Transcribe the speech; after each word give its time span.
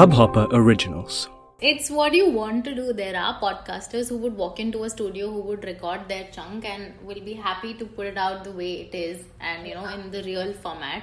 Hubhopper 0.00 0.48
Originals. 0.54 1.28
It's 1.60 1.90
what 1.90 2.14
you 2.14 2.30
want 2.30 2.64
to 2.64 2.74
do. 2.74 2.94
There 2.94 3.14
are 3.14 3.38
podcasters 3.38 4.08
who 4.08 4.16
would 4.16 4.34
walk 4.34 4.58
into 4.58 4.84
a 4.84 4.88
studio 4.88 5.30
who 5.30 5.42
would 5.42 5.62
record 5.62 6.08
their 6.08 6.26
chunk 6.32 6.64
and 6.64 6.94
will 7.02 7.20
be 7.20 7.34
happy 7.34 7.74
to 7.74 7.84
put 7.84 8.06
it 8.06 8.16
out 8.16 8.42
the 8.44 8.50
way 8.50 8.70
it 8.84 8.94
is 8.94 9.22
and 9.40 9.68
you 9.68 9.74
know 9.74 9.84
in 9.84 10.10
the 10.10 10.22
real 10.22 10.54
format. 10.54 11.02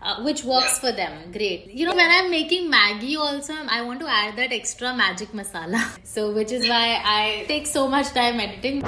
Uh, 0.00 0.20
which 0.24 0.42
works 0.42 0.80
for 0.80 0.90
them 0.90 1.30
great 1.30 1.68
you 1.70 1.86
know 1.86 1.94
when 1.94 2.10
i'm 2.10 2.28
making 2.28 2.68
Maggi 2.68 3.16
also 3.16 3.54
i 3.68 3.82
want 3.82 4.00
to 4.00 4.08
add 4.08 4.34
that 4.34 4.52
extra 4.52 4.92
magic 4.92 5.28
masala 5.28 5.80
so 6.14 6.32
which 6.32 6.50
is 6.50 6.68
why 6.68 7.00
i 7.04 7.44
take 7.46 7.68
so 7.68 7.86
much 7.86 8.08
time 8.08 8.40
editing 8.40 8.82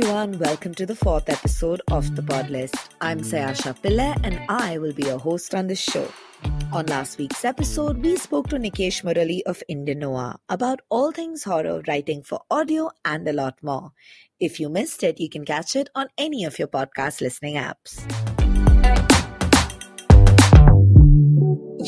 everyone, 0.00 0.38
welcome 0.38 0.72
to 0.72 0.86
the 0.86 0.94
fourth 0.94 1.28
episode 1.28 1.80
of 1.90 2.14
the 2.14 2.22
Pod 2.22 2.50
List. 2.50 2.76
I'm 3.00 3.18
Sayasha 3.18 3.76
Pillai 3.82 4.16
and 4.22 4.40
I 4.48 4.78
will 4.78 4.92
be 4.92 5.02
your 5.02 5.18
host 5.18 5.56
on 5.56 5.66
this 5.66 5.80
show. 5.80 6.08
On 6.72 6.86
last 6.86 7.18
week's 7.18 7.44
episode, 7.44 8.00
we 8.00 8.16
spoke 8.16 8.46
to 8.50 8.58
Nikesh 8.58 9.02
Murali 9.02 9.40
of 9.44 9.60
Indian 9.66 9.98
Noir 9.98 10.36
about 10.48 10.82
all 10.88 11.10
things 11.10 11.42
horror, 11.42 11.82
writing 11.88 12.22
for 12.22 12.42
audio, 12.48 12.90
and 13.04 13.26
a 13.26 13.32
lot 13.32 13.58
more. 13.60 13.90
If 14.38 14.60
you 14.60 14.68
missed 14.68 15.02
it, 15.02 15.18
you 15.18 15.28
can 15.28 15.44
catch 15.44 15.74
it 15.74 15.90
on 15.96 16.06
any 16.16 16.44
of 16.44 16.60
your 16.60 16.68
podcast 16.68 17.20
listening 17.20 17.56
apps. 17.56 18.37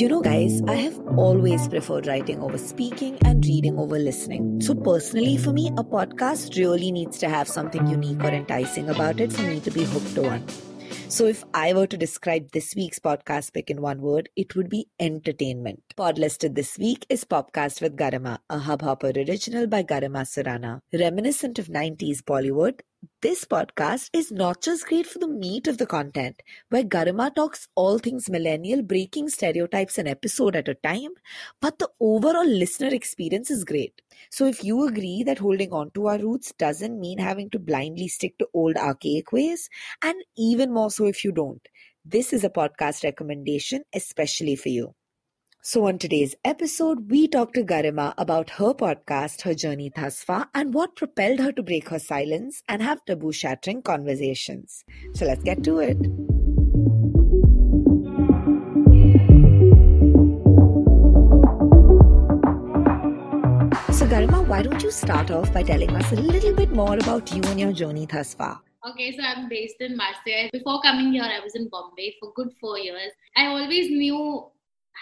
You 0.00 0.08
know, 0.08 0.22
guys, 0.22 0.62
I 0.66 0.76
have 0.76 0.98
always 1.18 1.68
preferred 1.68 2.06
writing 2.06 2.40
over 2.40 2.56
speaking 2.56 3.18
and 3.22 3.44
reading 3.44 3.78
over 3.78 3.98
listening. 3.98 4.58
So, 4.62 4.74
personally, 4.74 5.36
for 5.36 5.52
me, 5.52 5.68
a 5.76 5.84
podcast 5.84 6.56
really 6.56 6.90
needs 6.90 7.18
to 7.18 7.28
have 7.28 7.46
something 7.46 7.86
unique 7.86 8.24
or 8.24 8.30
enticing 8.30 8.88
about 8.88 9.20
it 9.20 9.30
for 9.30 9.42
me 9.42 9.60
to 9.60 9.70
be 9.70 9.84
hooked 9.84 10.14
to 10.14 10.22
one. 10.22 10.48
So, 11.10 11.26
if 11.26 11.44
I 11.52 11.74
were 11.74 11.86
to 11.86 11.98
describe 11.98 12.50
this 12.52 12.74
week's 12.74 12.98
podcast 12.98 13.52
pick 13.52 13.68
in 13.68 13.82
one 13.82 14.00
word, 14.00 14.30
it 14.36 14.56
would 14.56 14.70
be 14.70 14.88
entertainment. 14.98 15.82
Pod 15.98 16.18
listed 16.18 16.54
this 16.54 16.78
week 16.78 17.04
is 17.10 17.26
Popkast 17.26 17.82
with 17.82 17.94
Garima, 17.94 18.38
a 18.48 18.58
Hubhopper 18.58 19.14
original 19.28 19.66
by 19.66 19.82
Garima 19.82 20.22
Surana. 20.22 20.80
Reminiscent 20.94 21.58
of 21.58 21.66
90s 21.66 22.22
Bollywood, 22.22 22.80
this 23.22 23.44
podcast 23.44 24.10
is 24.12 24.30
not 24.30 24.62
just 24.62 24.86
great 24.86 25.06
for 25.06 25.18
the 25.18 25.28
meat 25.28 25.66
of 25.68 25.78
the 25.78 25.86
content, 25.86 26.42
where 26.68 26.82
Garima 26.84 27.34
talks 27.34 27.68
all 27.74 27.98
things 27.98 28.28
millennial, 28.28 28.82
breaking 28.82 29.28
stereotypes 29.28 29.98
an 29.98 30.06
episode 30.06 30.56
at 30.56 30.68
a 30.68 30.74
time, 30.74 31.10
but 31.60 31.78
the 31.78 31.88
overall 32.00 32.46
listener 32.46 32.88
experience 32.88 33.50
is 33.50 33.64
great. 33.64 34.02
So 34.30 34.46
if 34.46 34.62
you 34.64 34.86
agree 34.86 35.22
that 35.24 35.38
holding 35.38 35.72
on 35.72 35.90
to 35.92 36.08
our 36.08 36.18
roots 36.18 36.52
doesn't 36.58 37.00
mean 37.00 37.18
having 37.18 37.48
to 37.50 37.58
blindly 37.58 38.08
stick 38.08 38.36
to 38.38 38.48
old 38.52 38.76
archaic 38.76 39.32
ways, 39.32 39.68
and 40.02 40.16
even 40.36 40.72
more 40.72 40.90
so 40.90 41.06
if 41.06 41.24
you 41.24 41.32
don't, 41.32 41.66
this 42.04 42.32
is 42.32 42.44
a 42.44 42.50
podcast 42.50 43.04
recommendation 43.04 43.82
especially 43.94 44.56
for 44.56 44.68
you. 44.68 44.94
So, 45.62 45.86
on 45.86 45.98
today's 45.98 46.34
episode, 46.42 47.10
we 47.10 47.28
talk 47.28 47.52
to 47.52 47.62
Garima 47.62 48.14
about 48.16 48.48
her 48.48 48.72
podcast, 48.72 49.42
her 49.42 49.52
journey 49.52 49.92
thus 49.94 50.22
far, 50.22 50.48
and 50.54 50.72
what 50.72 50.96
propelled 50.96 51.38
her 51.38 51.52
to 51.52 51.62
break 51.62 51.90
her 51.90 51.98
silence 51.98 52.62
and 52.66 52.80
have 52.80 53.04
taboo 53.04 53.30
shattering 53.30 53.82
conversations. 53.82 54.86
So, 55.12 55.26
let's 55.26 55.42
get 55.42 55.62
to 55.64 55.80
it. 55.80 55.98
So, 63.92 64.06
Garima, 64.06 64.46
why 64.48 64.62
don't 64.62 64.82
you 64.82 64.90
start 64.90 65.30
off 65.30 65.52
by 65.52 65.62
telling 65.62 65.90
us 65.90 66.10
a 66.10 66.16
little 66.16 66.54
bit 66.54 66.70
more 66.70 66.94
about 66.94 67.36
you 67.36 67.42
and 67.42 67.60
your 67.60 67.74
journey 67.74 68.06
thus 68.06 68.32
far? 68.32 68.62
Okay, 68.88 69.14
so 69.14 69.22
I'm 69.22 69.50
based 69.50 69.76
in 69.80 69.94
Marseille. 69.94 70.48
Before 70.54 70.80
coming 70.80 71.12
here, 71.12 71.22
I 71.22 71.40
was 71.40 71.54
in 71.54 71.68
Bombay 71.68 72.16
for 72.18 72.32
good 72.32 72.48
four 72.58 72.78
years. 72.78 73.12
I 73.36 73.44
always 73.44 73.90
knew 73.90 74.50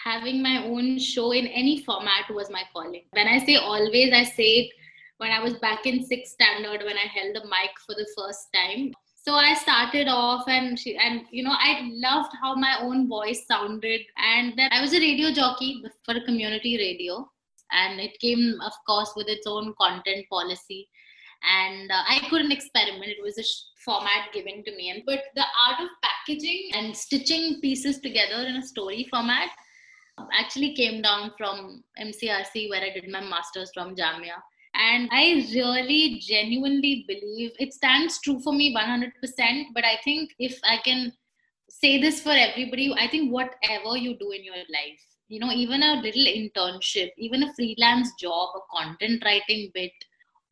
having 0.04 0.42
my 0.42 0.64
own 0.64 0.98
show 0.98 1.32
in 1.32 1.46
any 1.46 1.82
format 1.82 2.30
was 2.30 2.50
my 2.50 2.62
calling. 2.72 3.02
When 3.10 3.26
I 3.26 3.38
say 3.44 3.56
always, 3.56 4.12
I 4.12 4.24
say 4.24 4.50
it 4.60 4.70
when 5.18 5.30
I 5.30 5.42
was 5.42 5.54
back 5.54 5.86
in 5.86 6.04
sixth 6.04 6.32
standard 6.34 6.84
when 6.84 6.96
I 6.96 7.06
held 7.12 7.34
the 7.34 7.44
mic 7.44 7.70
for 7.86 7.94
the 7.94 8.08
first 8.16 8.48
time. 8.54 8.92
So 9.16 9.34
I 9.34 9.54
started 9.54 10.08
off 10.08 10.44
and 10.48 10.78
she, 10.78 10.96
and 10.96 11.22
you 11.30 11.42
know 11.42 11.52
I 11.52 11.90
loved 11.92 12.32
how 12.40 12.54
my 12.54 12.78
own 12.80 13.08
voice 13.08 13.44
sounded 13.46 14.00
and 14.16 14.54
then 14.56 14.70
I 14.72 14.80
was 14.80 14.94
a 14.94 15.00
radio 15.00 15.30
jockey 15.32 15.82
for 16.04 16.14
a 16.14 16.24
community 16.24 16.78
radio 16.78 17.28
and 17.72 18.00
it 18.00 18.18
came 18.20 18.58
of 18.64 18.72
course 18.86 19.12
with 19.16 19.28
its 19.28 19.46
own 19.46 19.74
content 19.78 20.24
policy 20.30 20.88
and 21.42 21.90
uh, 21.90 22.02
I 22.08 22.20
couldn't 22.30 22.52
experiment. 22.52 23.06
It 23.06 23.22
was 23.22 23.38
a 23.38 23.42
sh- 23.42 23.64
format 23.84 24.32
given 24.32 24.64
to 24.64 24.74
me. 24.74 24.90
And 24.90 25.02
but 25.04 25.20
the 25.34 25.44
art 25.68 25.80
of 25.80 25.88
packaging 26.02 26.70
and 26.74 26.96
stitching 26.96 27.60
pieces 27.60 28.00
together 28.00 28.46
in 28.46 28.56
a 28.56 28.66
story 28.66 29.06
format 29.10 29.50
actually 30.32 30.74
came 30.74 31.02
down 31.02 31.32
from 31.36 31.82
MCRC 32.00 32.70
where 32.70 32.82
I 32.82 32.90
did 32.94 33.10
my 33.10 33.20
masters 33.20 33.70
from 33.74 33.94
Jamia. 33.94 34.40
And 34.74 35.08
I 35.10 35.46
really 35.54 36.20
genuinely 36.20 37.04
believe 37.08 37.52
it 37.58 37.74
stands 37.74 38.20
true 38.20 38.40
for 38.40 38.52
me 38.52 38.74
100%. 38.74 39.12
But 39.74 39.84
I 39.84 39.98
think 40.04 40.30
if 40.38 40.58
I 40.64 40.78
can 40.84 41.12
say 41.68 42.00
this 42.00 42.20
for 42.20 42.30
everybody, 42.30 42.94
I 42.94 43.08
think 43.08 43.32
whatever 43.32 43.96
you 43.96 44.16
do 44.18 44.30
in 44.30 44.44
your 44.44 44.56
life, 44.56 45.00
you 45.28 45.40
know, 45.40 45.50
even 45.50 45.82
a 45.82 46.00
little 46.00 46.24
internship, 46.24 47.10
even 47.18 47.42
a 47.42 47.52
freelance 47.54 48.12
job, 48.20 48.50
a 48.56 48.76
content 48.76 49.22
writing 49.24 49.70
bit, 49.74 49.92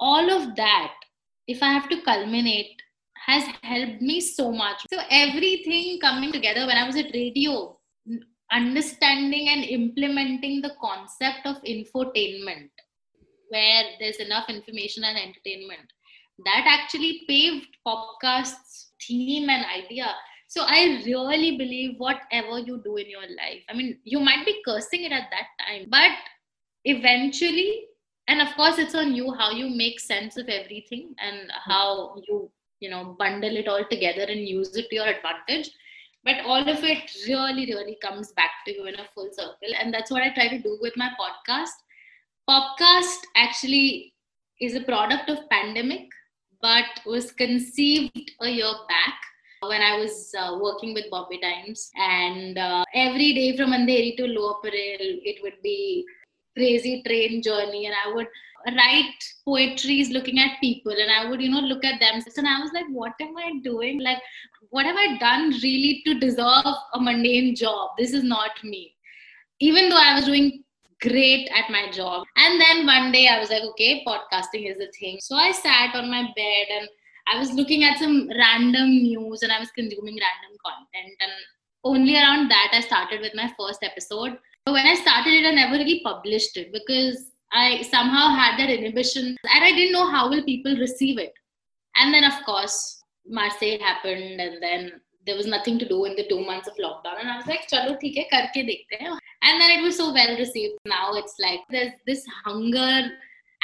all 0.01 0.31
of 0.31 0.57
that, 0.57 0.93
if 1.47 1.63
I 1.63 1.73
have 1.73 1.89
to 1.89 2.03
culminate, 2.03 2.81
has 3.27 3.45
helped 3.63 4.03
me 4.03 4.21
so 4.21 4.53
much. 4.53 4.83
So 4.93 5.01
everything 5.11 5.99
coming 6.01 6.33
together 6.33 6.67
when 6.67 6.77
I 6.77 6.87
was 6.87 6.97
at 6.97 7.15
radio, 7.15 7.76
understanding 8.53 9.49
and 9.49 9.65
implementing 9.65 10.61
the 10.61 10.73
concept 10.81 11.47
of 11.47 11.57
infotainment, 11.63 12.71
where 13.49 13.85
there's 13.99 14.17
enough 14.17 14.49
information 14.49 15.05
and 15.05 15.19
entertainment, 15.19 15.93
that 16.45 16.65
actually 16.67 17.23
paved 17.29 17.67
podcast's 17.87 18.93
theme 19.07 19.49
and 19.49 19.65
idea. 19.67 20.07
So 20.49 20.63
I 20.65 21.03
really 21.05 21.57
believe 21.57 21.95
whatever 21.99 22.61
you 22.61 22.81
do 22.85 22.97
in 22.97 23.11
your 23.11 23.23
life, 23.23 23.63
I 23.69 23.75
mean, 23.75 23.99
you 24.05 24.21
might 24.21 24.47
be 24.47 24.63
cursing 24.65 25.05
it 25.05 25.13
at 25.13 25.29
that 25.31 25.47
time, 25.67 25.87
but 25.91 26.13
eventually 26.85 27.87
and 28.29 28.41
of 28.41 28.55
course 28.57 28.79
it's 28.79 28.95
on 28.95 29.15
you 29.15 29.33
how 29.35 29.51
you 29.51 29.69
make 29.69 30.01
sense 30.01 30.37
of 30.37 30.49
everything 30.49 31.15
and 31.19 31.51
how 31.65 32.17
you 32.29 32.51
you 32.81 32.91
know 32.91 33.17
bundle 33.19 33.57
it 33.57 33.69
all 33.69 33.85
together 33.91 34.23
and 34.23 34.49
use 34.49 34.75
it 34.77 34.89
to 34.89 34.97
your 34.97 35.07
advantage 35.07 35.71
but 36.27 36.45
all 36.45 36.69
of 36.75 36.85
it 36.93 37.11
really 37.27 37.67
really 37.73 37.97
comes 38.03 38.33
back 38.33 38.51
to 38.67 38.75
you 38.75 38.87
in 38.87 38.95
a 38.97 39.09
full 39.15 39.31
circle 39.33 39.79
and 39.81 39.95
that's 39.95 40.11
what 40.11 40.23
i 40.23 40.33
try 40.35 40.49
to 40.49 40.59
do 40.59 40.77
with 40.83 40.97
my 40.97 41.11
podcast 41.23 41.87
podcast 42.51 43.21
actually 43.37 44.13
is 44.61 44.75
a 44.75 44.85
product 44.93 45.31
of 45.31 45.49
pandemic 45.51 46.09
but 46.61 47.01
was 47.07 47.33
conceived 47.33 48.31
a 48.41 48.49
year 48.49 48.75
back 48.89 49.15
when 49.63 49.83
I 49.83 49.99
was 49.99 50.33
uh, 50.39 50.59
working 50.61 50.95
with 50.95 51.11
Bombay 51.11 51.41
Times. 51.41 51.91
And 51.97 52.59
uh, 52.59 52.85
every 52.95 53.35
day 53.35 53.57
from 53.57 53.71
Andheri 53.71 54.17
to 54.17 54.27
Lower 54.27 54.57
Parel, 54.63 54.75
it 55.31 55.43
would 55.43 55.61
be 55.63 56.05
crazy 56.57 57.03
train 57.07 57.43
journey 57.43 57.87
and 57.87 57.95
I 58.05 58.15
would 58.15 58.27
write 58.75 59.15
poetries 59.45 60.11
looking 60.11 60.39
at 60.39 60.61
people 60.61 60.93
and 60.93 61.11
I 61.11 61.29
would, 61.29 61.41
you 61.41 61.51
know, 61.51 61.61
look 61.61 61.85
at 61.85 62.01
them. 62.01 62.23
And 62.37 62.49
I 62.49 62.61
was 62.61 62.73
like, 62.73 62.87
what 62.91 63.13
am 63.21 63.37
I 63.37 63.61
doing? 63.63 64.01
Like, 64.01 64.19
what 64.71 64.87
have 64.87 64.97
I 64.97 65.19
done 65.19 65.51
really 65.63 66.03
to 66.07 66.19
deserve 66.19 66.75
a 66.95 67.01
mundane 67.01 67.55
job? 67.55 67.91
This 67.99 68.13
is 68.13 68.25
not 68.25 68.51
me. 68.65 68.95
Even 69.61 69.89
though 69.89 70.01
I 70.01 70.15
was 70.15 70.25
doing 70.25 70.65
great 71.01 71.49
at 71.55 71.71
my 71.71 71.91
job. 71.91 72.25
And 72.37 72.61
then 72.61 72.87
one 72.87 73.13
day 73.13 73.29
I 73.29 73.39
was 73.39 73.51
like, 73.51 73.63
okay, 73.63 74.05
podcasting 74.07 74.71
is 74.71 74.79
a 74.79 74.91
thing. 74.99 75.19
So 75.21 75.37
I 75.37 75.53
sat 75.53 75.95
on 75.95 76.11
my 76.11 76.23
bed 76.23 76.67
and 76.71 76.89
I 77.29 77.39
was 77.39 77.53
looking 77.53 77.85
at 77.85 77.99
some 77.99 78.29
random 78.37 78.91
news 78.91 79.43
and 79.43 79.53
I 79.53 79.61
was 79.61 79.71
consuming 79.71 80.19
random 80.19 80.59
content. 80.65 81.17
And 81.21 81.33
only 81.85 82.17
around 82.17 82.51
that 82.51 82.71
I 82.73 82.81
started 82.81 83.21
with 83.21 83.35
my 83.35 83.53
first 83.59 83.83
episode. 83.83 84.39
But 84.67 84.73
when 84.73 84.87
I 84.87 84.95
started 84.97 85.33
it, 85.33 85.47
I 85.47 85.53
never 85.53 85.75
really 85.75 86.01
published 86.01 86.57
it 86.57 86.73
because 86.73 87.31
I 87.53 87.83
somehow 87.83 88.35
had 88.35 88.59
that 88.59 88.69
inhibition 88.69 89.37
and 89.55 89.65
I 89.65 89.71
didn't 89.71 89.93
know 89.93 90.11
how 90.11 90.29
will 90.29 90.43
people 90.43 90.77
receive 90.77 91.19
it. 91.19 91.33
And 91.95 92.13
then 92.13 92.25
of 92.25 92.35
course 92.45 93.01
Marseille 93.25 93.79
happened 93.79 94.41
and 94.41 94.61
then 94.61 95.01
there 95.25 95.37
was 95.37 95.47
nothing 95.47 95.79
to 95.79 95.89
do 95.89 96.05
in 96.05 96.17
the 96.17 96.27
two 96.29 96.45
months 96.45 96.67
of 96.67 96.75
lockdown. 96.77 97.21
And 97.21 97.29
I 97.29 97.37
was 97.37 97.47
like, 97.47 97.69
chalo, 97.69 97.97
theek 98.01 98.17
hai, 98.17 98.27
karke 98.33 98.67
dekhte. 98.69 99.19
And 99.43 99.61
then 99.61 99.71
it 99.79 99.83
was 99.83 99.97
so 99.97 100.13
well 100.13 100.37
received. 100.37 100.75
Now 100.85 101.15
it's 101.15 101.35
like 101.41 101.61
there's 101.71 101.93
this 102.05 102.25
hunger 102.45 103.09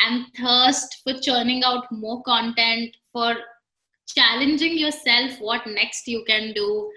and 0.06 0.26
thirst 0.36 1.02
for 1.02 1.14
churning 1.20 1.64
out 1.64 1.84
more 1.90 2.22
content, 2.22 2.96
for 3.12 3.34
challenging 4.06 4.78
yourself 4.78 5.32
what 5.40 5.66
next 5.66 6.06
you 6.06 6.24
can 6.28 6.52
do. 6.52 6.90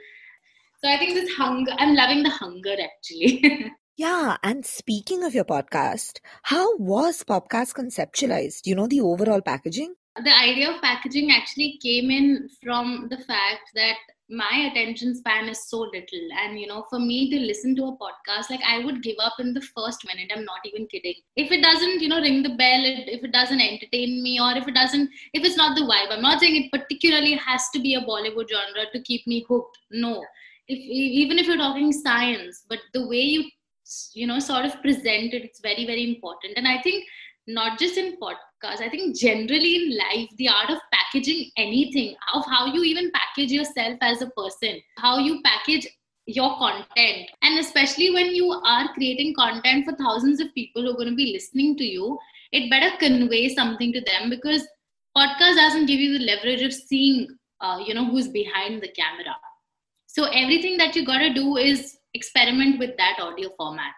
So 0.84 0.92
I 0.92 0.98
think 1.00 1.16
this 1.16 1.34
hunger, 1.34 1.72
I'm 1.80 1.96
loving 1.96 2.22
the 2.22 2.30
hunger 2.30 2.76
actually. 2.80 3.72
Yeah, 3.98 4.36
and 4.44 4.66
speaking 4.66 5.24
of 5.24 5.34
your 5.34 5.46
podcast, 5.46 6.20
how 6.44 6.76
was 6.76 7.24
Popkast 7.24 7.76
conceptualized? 7.76 8.66
You 8.66 8.76
know, 8.76 8.88
the 8.88 9.00
overall 9.00 9.40
packaging? 9.40 9.96
The 10.22 10.36
idea 10.36 10.72
of 10.72 10.82
packaging 10.82 11.32
actually 11.32 11.80
came 11.82 12.12
in 12.12 12.50
from 12.62 13.08
the 13.10 13.18
fact 13.18 13.72
that 13.76 13.96
my 14.30 14.70
attention 14.70 15.16
span 15.16 15.48
is 15.48 15.70
so 15.70 15.80
little. 15.80 16.28
And 16.44 16.60
you 16.60 16.68
know 16.68 16.86
for 16.90 17.00
me 17.00 17.30
to 17.30 17.40
listen 17.40 17.76
to 17.78 17.84
a 17.86 17.98
podcast 17.98 18.50
like 18.50 18.62
i 18.68 18.84
would 18.84 19.04
give 19.04 19.18
up 19.22 19.36
in 19.40 19.54
the 19.54 19.62
first 19.62 20.06
minute. 20.06 20.32
I'm 20.36 20.44
not 20.44 20.66
even 20.66 20.88
kidding. 20.88 21.16
If 21.36 21.52
it 21.52 21.62
doesn't 21.62 22.02
you 22.02 22.10
know 22.10 22.20
ring 22.20 22.44
the 22.44 22.56
bell 22.56 22.82
if 22.84 23.24
it 23.24 23.32
doesn't 23.32 23.62
entertain 23.62 24.24
me 24.24 24.40
or 24.42 24.58
if 24.58 24.68
it 24.68 24.76
doesn't 24.76 25.10
if 25.34 25.46
it's 25.46 25.58
not 25.58 25.76
the 25.76 25.84
vibe 25.84 26.12
i'm 26.12 26.22
not 26.22 26.40
saying 26.40 26.56
it 26.56 26.72
particularly 26.72 27.36
has 27.36 27.70
to 27.74 27.80
be 27.80 27.96
a 27.96 28.02
bollywood 28.02 28.50
genre 28.50 28.90
to 28.92 29.02
keep 29.04 29.26
me 29.28 29.46
hooked. 29.48 29.78
No. 29.92 30.26
If 30.68 30.80
even 30.80 31.38
if 31.38 31.46
you're 31.46 31.58
talking 31.58 31.94
science 31.94 32.66
but 32.68 32.80
the 32.94 33.08
way 33.08 33.22
you 33.22 33.44
you 34.14 34.28
know 34.28 34.40
sort 34.40 34.66
of 34.66 34.82
present 34.82 35.34
it 35.34 35.44
it's 35.44 35.60
very 35.62 35.86
very 35.86 36.04
important. 36.16 36.54
And 36.58 36.68
i 36.68 36.82
think 36.82 37.06
not 37.48 37.78
just 37.78 37.98
in 37.98 38.18
podcasts 38.22 38.82
i 38.82 38.90
think 38.90 39.16
generally 39.16 39.76
in 39.76 39.98
life 39.98 40.30
the 40.38 40.50
art 40.50 40.72
of 40.72 40.80
packaging 40.92 41.52
anything 41.58 42.16
of 42.34 42.44
how 42.46 42.66
you 42.66 42.84
even 42.84 43.12
package 43.12 43.52
yourself 43.52 43.98
as 44.02 44.24
a 44.24 44.30
person 44.32 44.82
how 44.98 45.20
you 45.20 45.42
package 45.44 45.88
your 46.28 46.58
content. 46.58 47.30
And 47.44 47.60
especially 47.60 48.12
when 48.12 48.34
you 48.34 48.50
are 48.50 48.92
creating 48.94 49.36
content 49.36 49.86
for 49.86 49.96
thousands 49.96 50.40
of 50.40 50.54
people 50.56 50.82
who 50.82 50.90
are 50.90 50.96
going 50.96 51.10
to 51.10 51.16
be 51.16 51.34
listening 51.34 51.78
to 51.78 51.84
you 51.84 52.18
it 52.52 52.70
better 52.70 52.96
convey 52.98 53.54
something 53.54 53.92
to 53.94 54.02
them 54.02 54.30
because 54.30 54.68
podcast 55.16 55.56
doesn't 55.56 55.88
give 55.88 56.00
you 56.00 56.18
the 56.18 56.26
leverage 56.26 56.62
of 56.62 56.74
seeing 56.74 57.28
uh, 57.62 57.80
you 57.86 57.94
know 57.94 58.06
who's 58.06 58.28
behind 58.28 58.82
the 58.82 58.88
camera. 58.90 59.36
So 60.08 60.26
everything 60.26 60.78
that 60.78 60.96
you 60.96 61.06
got 61.06 61.20
to 61.20 61.34
do 61.34 61.58
is 61.58 61.98
experiment 62.16 62.80
with 62.80 62.96
that 62.98 63.18
audio 63.20 63.50
format 63.58 63.94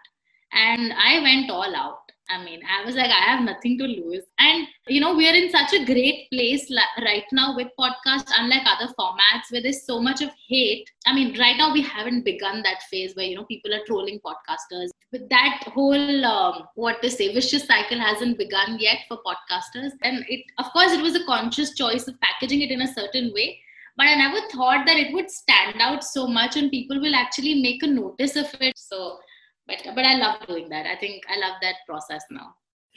and 0.52 0.92
i 1.10 1.20
went 1.28 1.50
all 1.50 1.74
out 1.84 2.08
I 2.30 2.44
mean, 2.44 2.60
I 2.68 2.84
was 2.84 2.94
like, 2.94 3.10
I 3.10 3.24
have 3.24 3.42
nothing 3.42 3.78
to 3.78 3.84
lose. 3.84 4.24
And, 4.38 4.66
you 4.86 5.00
know, 5.00 5.14
we 5.14 5.28
are 5.28 5.34
in 5.34 5.50
such 5.50 5.72
a 5.72 5.84
great 5.86 6.28
place 6.30 6.70
right 7.02 7.24
now 7.32 7.56
with 7.56 7.68
podcasts, 7.78 8.30
unlike 8.36 8.66
other 8.66 8.92
formats 8.98 9.50
where 9.50 9.62
there's 9.62 9.86
so 9.86 9.98
much 9.98 10.20
of 10.20 10.30
hate. 10.46 10.90
I 11.06 11.14
mean, 11.14 11.38
right 11.38 11.56
now 11.56 11.72
we 11.72 11.80
haven't 11.80 12.26
begun 12.26 12.62
that 12.62 12.82
phase 12.90 13.16
where, 13.16 13.24
you 13.24 13.36
know, 13.36 13.44
people 13.44 13.72
are 13.72 13.84
trolling 13.86 14.20
podcasters. 14.20 14.90
But 15.10 15.30
that 15.30 15.62
whole, 15.68 16.24
um, 16.26 16.64
what 16.74 17.00
to 17.02 17.10
say, 17.10 17.32
vicious 17.32 17.66
cycle 17.66 17.98
hasn't 17.98 18.36
begun 18.36 18.76
yet 18.78 18.98
for 19.08 19.18
podcasters. 19.26 19.92
And 20.02 20.22
it, 20.28 20.44
of 20.58 20.66
course, 20.72 20.92
it 20.92 21.00
was 21.00 21.14
a 21.14 21.24
conscious 21.24 21.74
choice 21.74 22.08
of 22.08 22.20
packaging 22.20 22.60
it 22.60 22.70
in 22.70 22.82
a 22.82 22.92
certain 22.92 23.32
way. 23.32 23.58
But 23.98 24.06
I 24.06 24.14
never 24.14 24.40
thought 24.52 24.86
that 24.86 24.96
it 24.96 25.12
would 25.12 25.28
stand 25.28 25.80
out 25.80 26.04
so 26.04 26.28
much 26.28 26.56
and 26.56 26.70
people 26.70 27.00
will 27.00 27.16
actually 27.16 27.60
make 27.60 27.82
a 27.82 27.88
notice 27.88 28.36
of 28.36 28.46
it. 28.60 28.78
So, 28.78 29.18
but 29.66 29.78
but 29.94 30.04
i 30.04 30.14
love 30.14 30.46
doing 30.46 30.68
that. 30.68 30.86
I 30.86 30.94
think 30.96 31.24
i 31.28 31.36
love 31.36 31.56
that 31.62 31.74
process 31.86 32.22
now. 32.30 32.54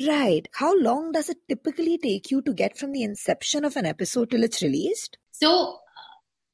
Right. 0.08 0.48
How 0.54 0.78
long 0.78 1.12
does 1.12 1.30
it 1.30 1.38
typically 1.50 1.98
take 1.98 2.30
you 2.30 2.42
to 2.44 2.54
get 2.54 2.78
from 2.78 2.92
the 2.92 3.04
inception 3.04 3.66
of 3.66 3.76
an 3.76 3.86
episode 3.86 4.30
till 4.30 4.44
it's 4.44 4.62
released? 4.62 5.18
So 5.32 5.74
uh, 5.74 6.12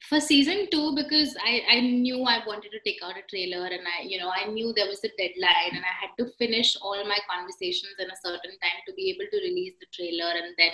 for 0.08 0.18
season 0.18 0.66
two 0.72 0.94
because 0.94 1.36
I, 1.44 1.60
I 1.70 1.80
knew 1.80 2.22
i 2.22 2.40
wanted 2.46 2.70
to 2.70 2.80
take 2.84 3.00
out 3.02 3.18
a 3.18 3.26
trailer 3.28 3.66
and 3.66 3.82
i 3.94 4.04
you 4.04 4.18
know 4.18 4.30
i 4.30 4.46
knew 4.46 4.72
there 4.72 4.86
was 4.86 5.02
a 5.04 5.10
deadline 5.18 5.72
and 5.72 5.84
i 5.84 5.94
had 6.00 6.12
to 6.18 6.30
finish 6.38 6.76
all 6.80 7.02
my 7.04 7.18
conversations 7.28 7.94
in 7.98 8.06
a 8.06 8.20
certain 8.24 8.56
time 8.62 8.80
to 8.86 8.94
be 8.94 9.10
able 9.10 9.28
to 9.30 9.38
release 9.48 9.74
the 9.80 9.90
trailer 9.92 10.30
and 10.30 10.54
then 10.56 10.70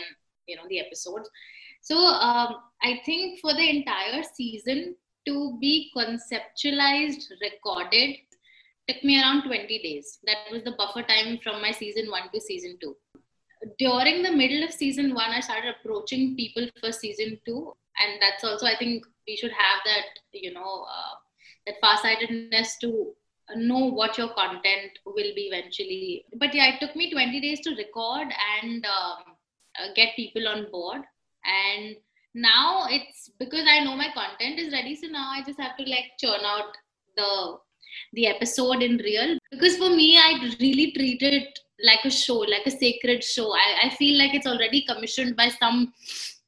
you 0.46 0.56
know 0.56 0.68
the 0.68 0.78
episodes 0.78 1.28
so 1.88 1.96
um, 1.96 2.50
i 2.82 2.92
think 3.06 3.40
for 3.40 3.54
the 3.54 3.68
entire 3.76 4.22
season 4.34 4.94
to 5.26 5.56
be 5.60 5.90
conceptualized 5.96 7.30
recorded 7.40 8.16
took 8.88 9.02
me 9.04 9.20
around 9.20 9.44
20 9.44 9.66
days. 9.78 10.18
That 10.26 10.50
was 10.50 10.62
the 10.62 10.72
buffer 10.72 11.02
time 11.02 11.38
from 11.42 11.62
my 11.62 11.70
season 11.70 12.10
one 12.10 12.30
to 12.32 12.40
season 12.40 12.76
two. 12.80 12.96
During 13.78 14.22
the 14.22 14.30
middle 14.30 14.62
of 14.62 14.72
season 14.72 15.14
one, 15.14 15.30
I 15.30 15.40
started 15.40 15.74
approaching 15.80 16.36
people 16.36 16.68
for 16.80 16.92
season 16.92 17.38
two. 17.46 17.72
And 17.98 18.20
that's 18.20 18.44
also, 18.44 18.66
I 18.66 18.76
think, 18.76 19.04
we 19.26 19.36
should 19.36 19.52
have 19.52 19.80
that, 19.86 20.06
you 20.32 20.52
know, 20.52 20.86
uh, 20.88 21.14
that 21.66 21.76
farsightedness 21.80 22.76
to 22.80 23.14
know 23.56 23.86
what 23.86 24.18
your 24.18 24.28
content 24.34 24.92
will 25.06 25.34
be 25.34 25.50
eventually. 25.52 26.26
But 26.38 26.54
yeah, 26.54 26.74
it 26.74 26.80
took 26.80 26.94
me 26.94 27.10
20 27.10 27.40
days 27.40 27.60
to 27.60 27.74
record 27.76 28.28
and 28.62 28.84
um, 28.84 29.34
uh, 29.80 29.94
get 29.94 30.16
people 30.16 30.46
on 30.46 30.70
board. 30.70 31.02
And 31.44 31.96
now 32.34 32.86
it's 32.88 33.30
because 33.38 33.66
I 33.68 33.84
know 33.84 33.96
my 33.96 34.08
content 34.14 34.58
is 34.58 34.72
ready. 34.72 34.96
So 34.96 35.08
now 35.08 35.30
I 35.30 35.42
just 35.44 35.60
have 35.60 35.76
to 35.76 35.84
like 35.84 36.12
churn 36.18 36.40
out 36.44 36.76
the 37.16 37.58
the 38.14 38.26
episode 38.26 38.82
in 38.82 38.96
real. 38.98 39.38
Because 39.50 39.76
for 39.76 39.90
me 39.90 40.18
i 40.18 40.50
really 40.60 40.92
treat 40.92 41.22
it 41.22 41.58
like 41.82 42.04
a 42.04 42.10
show 42.10 42.38
like 42.38 42.66
a 42.66 42.70
sacred 42.70 43.22
show. 43.22 43.52
I, 43.52 43.86
I 43.86 43.90
feel 43.90 44.18
like 44.18 44.34
it's 44.34 44.46
already 44.46 44.84
commissioned 44.86 45.36
by 45.36 45.48
some 45.48 45.92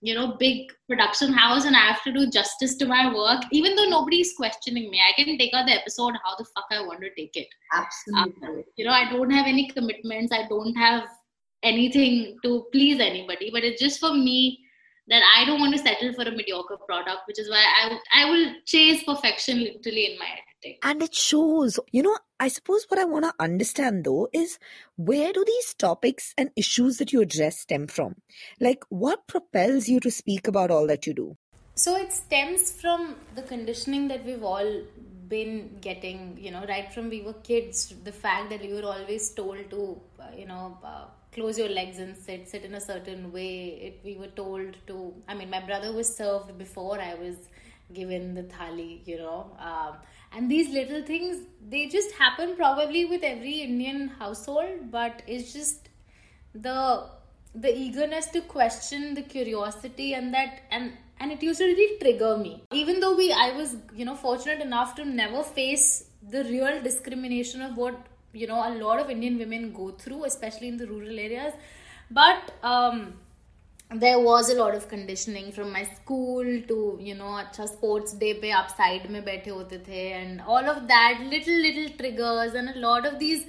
you 0.02 0.14
know 0.14 0.36
big 0.38 0.70
production 0.88 1.32
house 1.32 1.64
and 1.64 1.74
i 1.74 1.80
have 1.80 2.02
to 2.02 2.12
do 2.12 2.28
justice 2.30 2.76
to 2.76 2.86
my 2.86 3.12
work 3.12 3.42
even 3.50 3.74
though 3.74 3.86
nobody's 3.86 4.34
questioning 4.36 4.90
me. 4.90 5.00
I 5.00 5.12
can 5.20 5.38
take 5.38 5.54
out 5.54 5.66
the 5.66 5.72
episode 5.72 6.14
how 6.22 6.36
the 6.36 6.44
fuck 6.44 6.66
i 6.70 6.80
want 6.80 7.00
to 7.00 7.10
take 7.14 7.36
it. 7.36 7.48
Absolutely. 7.72 8.48
Um, 8.48 8.64
you 8.76 8.84
know 8.84 8.92
i 8.92 9.10
don't 9.10 9.30
have 9.30 9.46
any 9.46 9.68
commitments. 9.68 10.32
I 10.32 10.46
don't 10.48 10.74
have 10.74 11.04
anything 11.62 12.38
to 12.44 12.66
please 12.72 13.00
anybody. 13.00 13.50
But 13.52 13.64
it's 13.64 13.80
just 13.80 14.00
for 14.00 14.12
me 14.12 14.65
that 15.08 15.22
I 15.36 15.44
don't 15.44 15.60
want 15.60 15.74
to 15.74 15.78
settle 15.78 16.12
for 16.12 16.22
a 16.22 16.30
mediocre 16.30 16.76
product, 16.76 17.20
which 17.26 17.38
is 17.38 17.48
why 17.48 17.64
I 17.64 17.98
I 18.12 18.30
will 18.30 18.54
chase 18.64 19.04
perfection 19.04 19.60
literally 19.60 20.12
in 20.12 20.18
my 20.18 20.26
editing. 20.26 20.78
And 20.82 21.02
it 21.02 21.14
shows. 21.14 21.78
You 21.92 22.02
know, 22.02 22.16
I 22.40 22.48
suppose 22.48 22.86
what 22.88 23.00
I 23.00 23.04
want 23.04 23.24
to 23.24 23.34
understand 23.38 24.04
though 24.04 24.28
is 24.32 24.58
where 24.96 25.32
do 25.32 25.44
these 25.46 25.74
topics 25.74 26.34
and 26.36 26.50
issues 26.56 26.98
that 26.98 27.12
you 27.12 27.22
address 27.22 27.60
stem 27.60 27.86
from? 27.86 28.16
Like, 28.60 28.84
what 28.88 29.26
propels 29.26 29.88
you 29.88 30.00
to 30.00 30.10
speak 30.10 30.48
about 30.48 30.70
all 30.70 30.86
that 30.88 31.06
you 31.06 31.14
do? 31.14 31.36
So 31.74 31.96
it 31.96 32.12
stems 32.12 32.72
from 32.72 33.16
the 33.34 33.42
conditioning 33.42 34.08
that 34.08 34.24
we've 34.24 34.42
all 34.42 34.82
been 35.28 35.76
getting, 35.80 36.38
you 36.40 36.50
know, 36.50 36.64
right 36.66 36.92
from 36.92 37.10
we 37.10 37.20
were 37.20 37.34
kids. 37.34 37.94
The 38.04 38.12
fact 38.12 38.50
that 38.50 38.62
we 38.62 38.72
were 38.72 38.86
always 38.86 39.30
told 39.30 39.70
to, 39.70 40.00
uh, 40.18 40.24
you 40.36 40.46
know. 40.46 40.78
Uh, 40.82 41.06
close 41.36 41.58
your 41.62 41.68
legs 41.68 41.98
and 41.98 42.16
sit 42.26 42.48
sit 42.48 42.64
in 42.70 42.74
a 42.74 42.80
certain 42.80 43.32
way. 43.32 43.52
It, 43.86 44.00
we 44.04 44.16
were 44.16 44.32
told 44.42 44.76
to 44.88 45.14
i 45.28 45.34
mean 45.38 45.50
my 45.56 45.62
brother 45.70 45.92
was 46.00 46.10
served 46.20 46.56
before 46.64 47.00
i 47.00 47.14
was 47.14 47.36
given 47.98 48.34
the 48.34 48.44
thali 48.54 49.06
you 49.06 49.16
know 49.18 49.40
um, 49.70 49.92
and 50.32 50.50
these 50.50 50.70
little 50.78 51.02
things 51.10 51.42
they 51.74 51.86
just 51.96 52.12
happen 52.22 52.56
probably 52.56 53.04
with 53.04 53.22
every 53.22 53.58
indian 53.66 54.08
household 54.22 54.90
but 54.90 55.22
it's 55.26 55.52
just 55.52 55.88
the 56.54 56.78
the 57.54 57.74
eagerness 57.74 58.26
to 58.26 58.40
question 58.40 59.14
the 59.14 59.22
curiosity 59.22 60.14
and 60.14 60.34
that 60.34 60.62
and 60.70 60.92
and 61.18 61.32
it 61.32 61.42
used 61.42 61.58
to 61.58 61.64
really 61.64 61.98
trigger 61.98 62.36
me. 62.36 62.62
Even 62.72 63.00
though 63.00 63.14
we 63.16 63.32
i 63.32 63.52
was 63.52 63.76
you 63.94 64.04
know 64.04 64.14
fortunate 64.14 64.60
enough 64.60 64.94
to 64.96 65.04
never 65.04 65.42
face 65.42 66.10
the 66.34 66.44
real 66.44 66.82
discrimination 66.82 67.62
of 67.62 67.76
what 67.76 68.06
you 68.42 68.46
know 68.52 68.60
a 68.70 68.72
lot 68.84 69.00
of 69.04 69.10
indian 69.16 69.38
women 69.44 69.72
go 69.82 69.90
through 70.02 70.24
especially 70.32 70.68
in 70.68 70.76
the 70.76 70.86
rural 70.94 71.18
areas. 71.28 71.54
But 72.10 72.52
um, 72.62 73.14
there 73.94 74.18
was 74.18 74.48
a 74.50 74.54
lot 74.54 74.74
of 74.74 74.88
conditioning 74.88 75.52
from 75.52 75.72
my 75.72 75.84
school 75.84 76.44
to 76.68 76.98
you 77.00 77.14
know 77.14 77.32
acha 77.40 77.68
sports 77.68 78.14
day 78.14 78.32
pe 78.34 78.48
aap 78.50 78.72
side 78.78 79.04
mein 79.10 79.22
baithe 79.28 79.46
hote 79.56 79.76
the 79.90 80.06
and 80.20 80.40
all 80.54 80.70
of 80.72 80.80
that 80.88 81.20
little 81.34 81.60
little 81.66 81.88
triggers 82.00 82.54
and 82.54 82.72
a 82.72 82.80
lot 82.86 83.06
of 83.10 83.20
these 83.20 83.44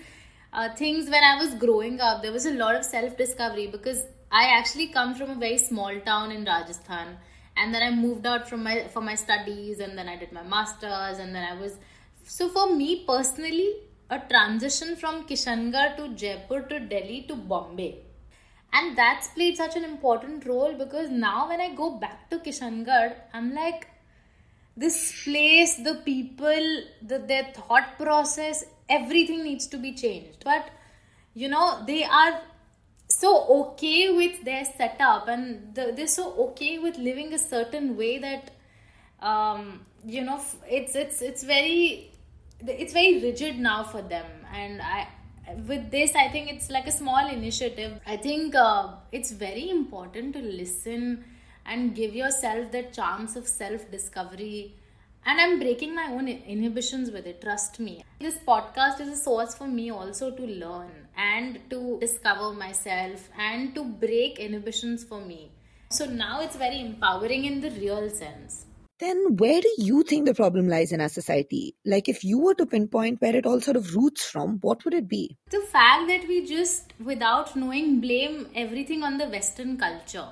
uh, 0.53 0.69
things 0.81 1.09
when 1.15 1.23
i 1.23 1.33
was 1.41 1.55
growing 1.63 1.99
up 2.09 2.21
there 2.21 2.35
was 2.37 2.45
a 2.45 2.53
lot 2.59 2.75
of 2.75 2.85
self 2.85 3.17
discovery 3.23 3.65
because 3.77 4.03
i 4.43 4.45
actually 4.59 4.87
come 4.99 5.15
from 5.15 5.31
a 5.31 5.39
very 5.47 5.57
small 5.57 5.99
town 6.11 6.31
in 6.37 6.45
rajasthan 6.51 7.17
and 7.57 7.73
then 7.73 7.81
i 7.81 7.89
moved 8.05 8.27
out 8.27 8.47
from 8.47 8.63
my 8.69 8.77
for 8.95 9.01
my 9.09 9.15
studies 9.25 9.79
and 9.79 9.97
then 9.97 10.07
i 10.07 10.17
did 10.23 10.31
my 10.39 10.43
masters 10.55 11.17
and 11.25 11.33
then 11.33 11.51
i 11.51 11.59
was 11.59 11.79
so 12.37 12.47
for 12.57 12.67
me 12.75 13.03
personally 13.11 13.71
a 14.09 14.19
transition 14.19 14.95
from 14.95 15.27
Kishangarh 15.27 15.97
to 15.97 16.09
Jaipur 16.15 16.61
to 16.61 16.79
Delhi 16.79 17.25
to 17.27 17.35
Bombay. 17.35 17.99
And 18.73 18.97
that's 18.97 19.27
played 19.29 19.57
such 19.57 19.75
an 19.75 19.83
important 19.83 20.45
role 20.45 20.73
because 20.73 21.09
now 21.09 21.49
when 21.49 21.61
I 21.61 21.73
go 21.73 21.97
back 21.97 22.29
to 22.29 22.39
Kishangarh, 22.39 23.15
I'm 23.33 23.53
like, 23.53 23.87
this 24.75 25.23
place, 25.23 25.75
the 25.75 25.95
people, 26.05 26.83
the, 27.01 27.19
their 27.19 27.51
thought 27.55 27.97
process, 27.97 28.63
everything 28.87 29.43
needs 29.43 29.67
to 29.67 29.77
be 29.77 29.93
changed. 29.93 30.43
But, 30.43 30.69
you 31.33 31.49
know, 31.49 31.83
they 31.87 32.03
are 32.03 32.41
so 33.07 33.47
okay 33.47 34.11
with 34.11 34.43
their 34.43 34.65
setup 34.65 35.27
and 35.27 35.73
the, 35.73 35.93
they're 35.95 36.07
so 36.07 36.33
okay 36.49 36.77
with 36.77 36.97
living 36.97 37.33
a 37.33 37.39
certain 37.39 37.95
way 37.97 38.17
that 38.19 38.51
um, 39.21 39.85
you 40.05 40.23
know 40.23 40.41
it's 40.69 40.95
it's 40.95 41.21
it's 41.21 41.43
very 41.43 42.11
it's 42.65 42.93
very 42.93 43.21
rigid 43.21 43.59
now 43.59 43.83
for 43.83 44.01
them 44.01 44.25
and 44.53 44.81
i 44.81 45.07
with 45.67 45.89
this 45.91 46.15
i 46.15 46.27
think 46.27 46.49
it's 46.49 46.69
like 46.69 46.87
a 46.87 46.91
small 46.91 47.29
initiative 47.29 47.99
i 48.05 48.17
think 48.17 48.55
uh, 48.55 48.87
it's 49.11 49.31
very 49.31 49.69
important 49.69 50.33
to 50.33 50.41
listen 50.41 51.23
and 51.65 51.95
give 51.95 52.15
yourself 52.15 52.71
the 52.71 52.83
chance 52.83 53.35
of 53.35 53.47
self 53.47 53.89
discovery 53.91 54.73
and 55.29 55.41
I'm 55.41 55.59
breaking 55.59 55.93
my 55.93 56.05
own 56.09 56.29
inhibitions 56.29 57.11
with 57.11 57.27
it. 57.27 57.41
Trust 57.41 57.81
me. 57.81 58.01
This 58.17 58.37
podcast 58.47 59.01
is 59.01 59.09
a 59.09 59.15
source 59.17 59.55
for 59.55 59.67
me 59.67 59.89
also 59.91 60.31
to 60.31 60.43
learn 60.43 60.89
and 61.17 61.59
to 61.69 61.97
discover 61.99 62.53
myself 62.53 63.27
and 63.37 63.75
to 63.75 63.83
break 63.83 64.39
inhibitions 64.39 65.03
for 65.03 65.19
me. 65.19 65.51
So 65.89 66.05
now 66.05 66.39
it's 66.39 66.55
very 66.55 66.79
empowering 66.79 67.43
in 67.43 67.59
the 67.59 67.71
real 67.71 68.09
sense. 68.09 68.66
Then 68.99 69.35
where 69.37 69.61
do 69.61 69.71
you 69.77 70.03
think 70.03 70.25
the 70.25 70.33
problem 70.33 70.67
lies 70.67 70.91
in 70.91 71.01
our 71.01 71.09
society? 71.09 71.75
Like 71.85 72.09
if 72.09 72.23
you 72.23 72.39
were 72.39 72.55
to 72.55 72.65
pinpoint 72.65 73.21
where 73.21 73.35
it 73.35 73.45
all 73.45 73.61
sort 73.61 73.77
of 73.77 73.95
roots 73.95 74.23
from, 74.25 74.57
what 74.61 74.83
would 74.85 74.93
it 74.93 75.07
be? 75.07 75.37
The 75.51 75.61
fact 75.71 76.07
that 76.07 76.27
we 76.27 76.45
just, 76.45 76.93
without 77.03 77.55
knowing, 77.55 77.99
blame 78.01 78.47
everything 78.55 79.03
on 79.03 79.17
the 79.17 79.27
Western 79.27 79.77
culture. 79.77 80.29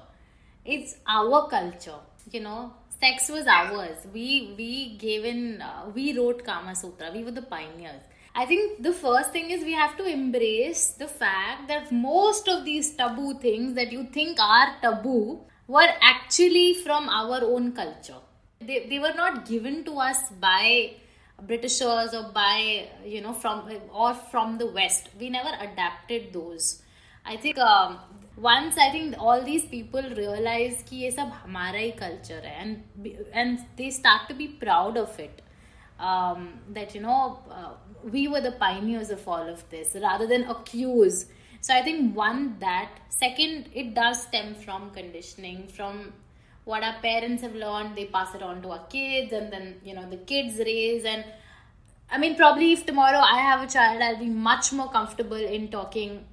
It's 0.65 0.95
our 1.07 1.48
culture, 1.48 2.00
you 2.31 2.39
know 2.39 2.74
sex 3.00 3.29
was 3.29 3.48
ours 3.48 4.05
we 4.13 4.53
we 4.57 4.98
gave 4.98 5.25
in 5.25 5.62
uh, 5.62 5.86
we 5.93 6.17
wrote 6.17 6.43
kama 6.50 6.75
sutra 6.81 7.10
we 7.15 7.24
were 7.24 7.36
the 7.39 7.48
pioneers 7.55 8.03
i 8.36 8.45
think 8.51 8.81
the 8.88 8.93
first 8.93 9.31
thing 9.36 9.50
is 9.55 9.63
we 9.63 9.74
have 9.74 9.95
to 9.98 10.05
embrace 10.05 10.84
the 11.03 11.07
fact 11.07 11.67
that 11.72 11.91
most 11.91 12.48
of 12.48 12.63
these 12.69 12.95
taboo 13.01 13.34
things 13.48 13.75
that 13.79 13.91
you 13.91 14.03
think 14.17 14.39
are 14.39 14.69
taboo 14.86 15.41
were 15.67 15.91
actually 16.13 16.67
from 16.86 17.10
our 17.10 17.41
own 17.43 17.72
culture 17.81 18.22
they, 18.61 18.87
they 18.88 18.99
were 18.99 19.14
not 19.14 19.47
given 19.47 19.85
to 19.85 19.99
us 19.99 20.19
by 20.40 20.93
britishers 21.47 22.14
or 22.14 22.31
by 22.35 22.88
you 23.05 23.21
know 23.21 23.33
from 23.33 23.69
or 23.93 24.12
from 24.14 24.59
the 24.59 24.67
west 24.67 25.09
we 25.19 25.31
never 25.31 25.50
adapted 25.61 26.33
those 26.33 26.83
i 27.25 27.37
think 27.37 27.57
um, 27.59 27.99
once 28.37 28.79
I 28.79 28.90
think 28.90 29.17
all 29.19 29.43
these 29.43 29.64
people 29.67 30.02
realize 30.17 30.83
कि 30.88 30.97
ये 30.97 31.11
सब 31.11 31.33
हमारा 31.45 31.79
ही 31.79 31.93
culture 31.99 32.40
है 32.45 32.55
and 32.62 33.09
and 33.33 33.64
they 33.76 33.90
start 33.90 34.29
to 34.29 34.35
be 34.35 34.47
proud 34.62 34.97
of 34.97 35.19
it 35.21 35.43
um, 35.99 36.47
that 36.71 36.95
you 36.95 37.02
know 37.02 37.38
uh, 37.50 37.73
we 38.05 38.29
were 38.29 38.40
the 38.40 38.52
pioneers 38.52 39.11
of 39.11 39.26
all 39.29 39.52
of 39.55 39.69
this 39.71 39.95
rather 40.02 40.26
than 40.26 40.45
accuse 40.55 41.26
so 41.61 41.75
I 41.75 41.83
think 41.83 42.17
one 42.17 42.57
that 42.61 43.00
second 43.09 43.69
it 43.75 43.95
does 43.95 44.23
stem 44.23 44.55
from 44.55 44.90
conditioning 44.90 45.69
from 45.69 46.12
what 46.65 46.84
our 46.84 47.00
parents 47.01 47.41
have 47.43 47.55
learned 47.55 47.95
they 47.95 48.05
pass 48.05 48.36
it 48.36 48.43
on 48.43 48.62
to 48.62 48.69
our 48.69 48.86
kids 48.88 49.31
and 49.31 49.51
then 49.53 49.75
you 49.84 49.95
know 49.95 50.07
the 50.10 50.17
kids 50.17 50.57
raise 50.60 51.05
and 51.05 51.24
I 52.12 52.17
mean 52.17 52.36
probably 52.36 52.74
if 52.74 52.86
tomorrow 52.86 53.19
I 53.19 53.39
have 53.39 53.62
a 53.67 53.72
child 53.72 54.01
I'll 54.01 54.19
be 54.19 54.29
much 54.29 54.74
more 54.74 54.89
comfortable 54.89 55.43
in 55.57 55.69
talking 55.69 56.25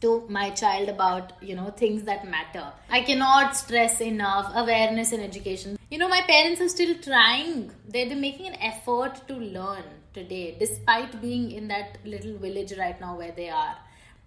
to 0.00 0.26
my 0.28 0.50
child 0.50 0.88
about 0.88 1.32
you 1.40 1.54
know 1.54 1.70
things 1.70 2.02
that 2.04 2.26
matter. 2.28 2.64
I 2.90 3.00
cannot 3.02 3.56
stress 3.56 4.00
enough 4.00 4.52
awareness 4.54 5.12
and 5.12 5.22
education. 5.22 5.78
You 5.90 5.98
know 5.98 6.08
my 6.08 6.22
parents 6.22 6.60
are 6.60 6.68
still 6.68 6.94
trying. 6.96 7.70
They're, 7.88 8.08
they're 8.08 8.16
making 8.16 8.46
an 8.48 8.56
effort 8.60 9.26
to 9.28 9.34
learn 9.34 9.84
today 10.12 10.56
despite 10.58 11.20
being 11.20 11.50
in 11.52 11.68
that 11.68 11.98
little 12.04 12.36
village 12.38 12.74
right 12.78 13.00
now 13.00 13.16
where 13.16 13.32
they 13.32 13.48
are. 13.48 13.76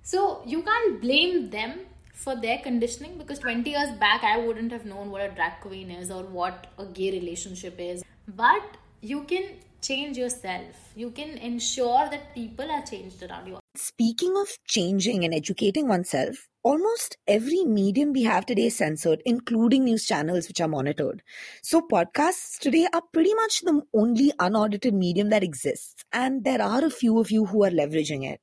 So 0.02 0.42
you 0.46 0.64
can't 0.64 1.02
blame 1.02 1.50
them 1.50 1.82
for 2.24 2.36
their 2.36 2.58
conditioning 2.60 3.18
because 3.18 3.40
20 3.40 3.70
years 3.70 3.92
back 4.04 4.24
i 4.24 4.38
wouldn't 4.46 4.72
have 4.72 4.86
known 4.86 5.10
what 5.12 5.22
a 5.22 5.30
drag 5.40 5.60
queen 5.62 5.92
is 5.92 6.12
or 6.12 6.24
what 6.40 6.68
a 6.78 6.86
gay 7.00 7.12
relationship 7.12 7.80
is 7.80 8.04
but 8.44 8.78
you 9.02 9.24
can 9.24 9.46
change 9.82 10.18
yourself 10.18 10.92
you 10.96 11.10
can 11.12 11.38
ensure 11.38 12.10
that 12.10 12.34
people 12.36 12.78
are 12.78 12.84
changed 12.94 13.24
around 13.24 13.48
you 13.48 13.60
Speaking 13.76 14.36
of 14.36 14.50
changing 14.68 15.24
and 15.24 15.34
educating 15.34 15.88
oneself, 15.88 16.50
almost 16.64 17.18
every 17.28 17.64
medium 17.64 18.12
we 18.14 18.24
have 18.24 18.46
today 18.46 18.66
is 18.66 18.76
censored, 18.76 19.22
including 19.26 19.86
news 19.86 20.06
channels 20.06 20.48
which 20.48 20.60
are 20.60 20.68
monitored. 20.68 21.22
So, 21.62 21.80
podcasts 21.82 22.58
today 22.60 22.88
are 22.94 23.04
pretty 23.14 23.34
much 23.36 23.62
the 23.62 23.82
only 23.94 24.34
unaudited 24.40 24.94
medium 24.96 25.30
that 25.30 25.44
exists, 25.44 26.04
and 26.12 26.44
there 26.44 26.62
are 26.62 26.84
a 26.84 26.90
few 26.90 27.20
of 27.20 27.32
you 27.32 27.46
who 27.46 27.64
are 27.64 27.70
leveraging 27.70 28.30
it. 28.30 28.42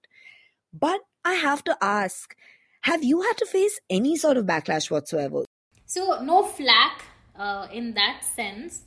But 0.73 1.00
I 1.25 1.35
have 1.35 1.64
to 1.64 1.76
ask 1.83 2.37
have 2.87 3.02
you 3.02 3.21
had 3.21 3.37
to 3.38 3.47
face 3.47 3.81
any 3.90 4.16
sort 4.16 4.37
of 4.37 4.47
backlash 4.47 4.90
whatsoever? 4.90 5.45
So, 5.87 6.23
no 6.23 6.45
flack 6.45 7.05
uh, 7.37 7.66
in 7.73 7.95
that 7.95 8.25
sense, 8.25 8.83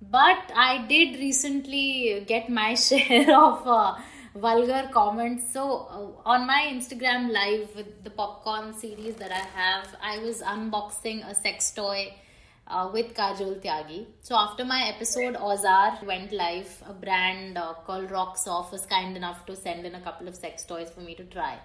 but 0.00 0.52
I 0.54 0.86
did 0.86 1.18
recently 1.18 2.24
get 2.26 2.48
my 2.48 2.74
share 2.86 3.36
of. 3.36 3.66
Uh, 3.66 3.94
vulgar 4.34 4.88
comments. 4.92 5.52
So 5.52 5.62
uh, 5.90 6.28
on 6.28 6.46
my 6.46 6.66
Instagram 6.72 7.30
live 7.30 7.74
with 7.76 8.02
the 8.02 8.08
popcorn 8.08 8.72
series 8.72 9.16
that 9.16 9.30
I 9.30 9.44
have, 9.60 9.94
I 10.02 10.20
was 10.20 10.40
unboxing 10.40 11.28
a 11.28 11.34
sex 11.34 11.70
toy 11.70 12.14
uh, 12.66 12.88
with 12.92 13.12
Kajol 13.14 13.62
Tyagi. 13.62 14.06
So 14.22 14.34
after 14.34 14.64
my 14.64 14.84
episode 14.94 15.34
Ozar 15.34 16.02
went 16.06 16.32
live, 16.32 16.82
a 16.88 16.94
brand 16.94 17.58
uh, 17.58 17.74
called 17.86 18.08
Rocksoft 18.08 18.72
was 18.72 18.86
kind 18.86 19.16
enough 19.18 19.44
to 19.44 19.54
send 19.54 19.84
in 19.84 19.94
a 19.94 20.00
couple 20.00 20.28
of 20.28 20.34
sex 20.34 20.64
toys 20.64 20.90
for 20.90 21.00
me 21.00 21.14
to 21.16 21.24
try. 21.24 21.58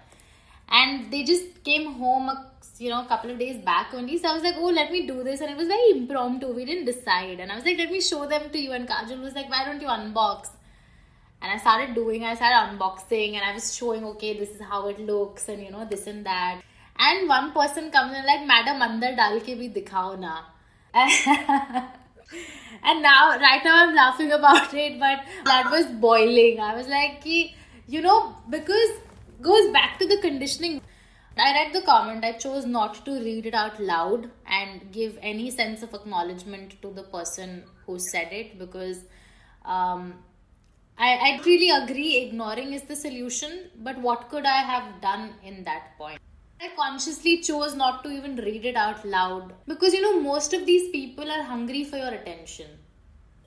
And 0.70 1.10
they 1.10 1.24
just 1.24 1.64
came 1.64 1.94
home, 1.94 2.28
a, 2.28 2.52
you 2.78 2.90
know, 2.90 3.04
couple 3.04 3.30
of 3.30 3.38
days 3.38 3.64
back 3.64 3.94
only. 3.94 4.18
So 4.18 4.28
I 4.28 4.34
was 4.34 4.42
like, 4.42 4.56
oh, 4.58 4.66
let 4.66 4.92
me 4.92 5.06
do 5.06 5.22
this. 5.22 5.40
And 5.40 5.50
it 5.50 5.56
was 5.56 5.68
very 5.68 5.90
impromptu. 5.92 6.52
We 6.52 6.64
didn't 6.64 6.84
decide. 6.84 7.40
And 7.40 7.50
I 7.50 7.56
was 7.56 7.64
like, 7.64 7.78
let 7.78 7.90
me 7.90 8.00
show 8.00 8.26
them 8.26 8.50
to 8.50 8.58
you. 8.58 8.72
And 8.72 8.88
kajal 8.88 9.20
was 9.20 9.34
like, 9.34 9.48
why 9.48 9.64
don't 9.64 9.80
you 9.80 9.88
unbox? 9.88 10.50
and 11.40 11.52
I 11.52 11.56
started 11.58 11.94
doing, 11.94 12.24
I 12.24 12.34
started 12.34 12.76
unboxing 12.76 13.34
and 13.34 13.44
I 13.44 13.52
was 13.54 13.74
showing, 13.74 14.04
okay, 14.04 14.36
this 14.38 14.50
is 14.50 14.60
how 14.60 14.88
it 14.88 14.98
looks 14.98 15.48
and 15.48 15.62
you 15.62 15.70
know, 15.70 15.86
this 15.88 16.06
and 16.06 16.26
that. 16.26 16.62
And 16.98 17.28
one 17.28 17.52
person 17.52 17.90
comes 17.90 18.16
and 18.16 18.26
like, 18.26 18.46
Madam, 18.46 18.80
andar 18.80 19.16
dal 19.16 19.40
ke 19.40 19.54
bhi 19.60 19.72
dikhao 19.72 20.18
na. 20.18 20.40
and 22.82 23.02
now, 23.02 23.38
right 23.38 23.62
now 23.64 23.86
I'm 23.86 23.94
laughing 23.94 24.32
about 24.32 24.74
it, 24.74 24.98
but 24.98 25.20
that 25.44 25.70
was 25.70 25.86
boiling. 25.86 26.58
I 26.58 26.74
was 26.74 26.88
like, 26.88 27.24
you 27.24 28.02
know, 28.02 28.34
because 28.50 28.90
goes 29.40 29.70
back 29.72 29.98
to 29.98 30.06
the 30.06 30.18
conditioning. 30.20 30.80
I 31.36 31.52
read 31.52 31.72
the 31.72 31.82
comment. 31.82 32.24
I 32.24 32.32
chose 32.32 32.66
not 32.66 33.04
to 33.04 33.12
read 33.12 33.46
it 33.46 33.54
out 33.54 33.80
loud 33.80 34.30
and 34.46 34.90
give 34.90 35.18
any 35.22 35.50
sense 35.50 35.82
of 35.82 35.94
acknowledgement 35.94 36.80
to 36.82 36.90
the 36.90 37.04
person 37.04 37.64
who 37.86 37.98
said 37.98 38.32
it 38.32 38.58
because 38.58 39.04
um, 39.64 40.14
I, 40.98 41.14
I 41.14 41.40
really 41.46 41.70
agree 41.70 42.16
ignoring 42.16 42.72
is 42.72 42.82
the 42.82 42.96
solution, 42.96 43.70
but 43.76 43.98
what 43.98 44.28
could 44.30 44.44
I 44.44 44.62
have 44.62 45.00
done 45.00 45.34
in 45.44 45.62
that 45.64 45.96
point? 45.96 46.18
I 46.60 46.70
consciously 46.76 47.38
chose 47.40 47.76
not 47.76 48.02
to 48.02 48.10
even 48.10 48.34
read 48.34 48.64
it 48.64 48.74
out 48.74 49.04
loud 49.04 49.52
because 49.68 49.94
you 49.94 50.02
know 50.02 50.20
most 50.20 50.52
of 50.52 50.66
these 50.66 50.90
people 50.90 51.30
are 51.30 51.44
hungry 51.44 51.84
for 51.84 51.98
your 51.98 52.08
attention. 52.08 52.66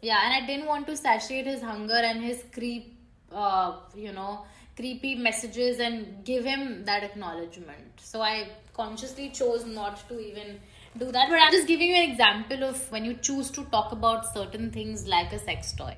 Yeah, 0.01 0.21
and 0.23 0.33
I 0.33 0.47
didn't 0.47 0.65
want 0.65 0.87
to 0.87 0.95
satiate 0.95 1.45
his 1.45 1.61
hunger 1.61 1.93
and 1.93 2.23
his 2.23 2.45
creep, 2.53 2.97
uh, 3.31 3.79
you 3.93 4.13
know, 4.13 4.45
creepy 4.75 5.15
messages 5.15 5.79
and 5.79 6.23
give 6.25 6.43
him 6.43 6.85
that 6.85 7.03
acknowledgement. 7.03 7.99
So 7.99 8.21
I 8.21 8.49
consciously 8.73 9.29
chose 9.29 9.65
not 9.65 10.07
to 10.09 10.19
even 10.19 10.59
do 10.97 11.11
that. 11.11 11.29
But 11.29 11.39
I'm 11.39 11.51
just 11.51 11.67
giving 11.67 11.89
you 11.89 11.95
an 11.95 12.09
example 12.09 12.63
of 12.63 12.91
when 12.91 13.05
you 13.05 13.13
choose 13.15 13.51
to 13.51 13.63
talk 13.65 13.91
about 13.91 14.33
certain 14.33 14.71
things 14.71 15.07
like 15.07 15.31
a 15.33 15.39
sex 15.39 15.73
toy 15.73 15.97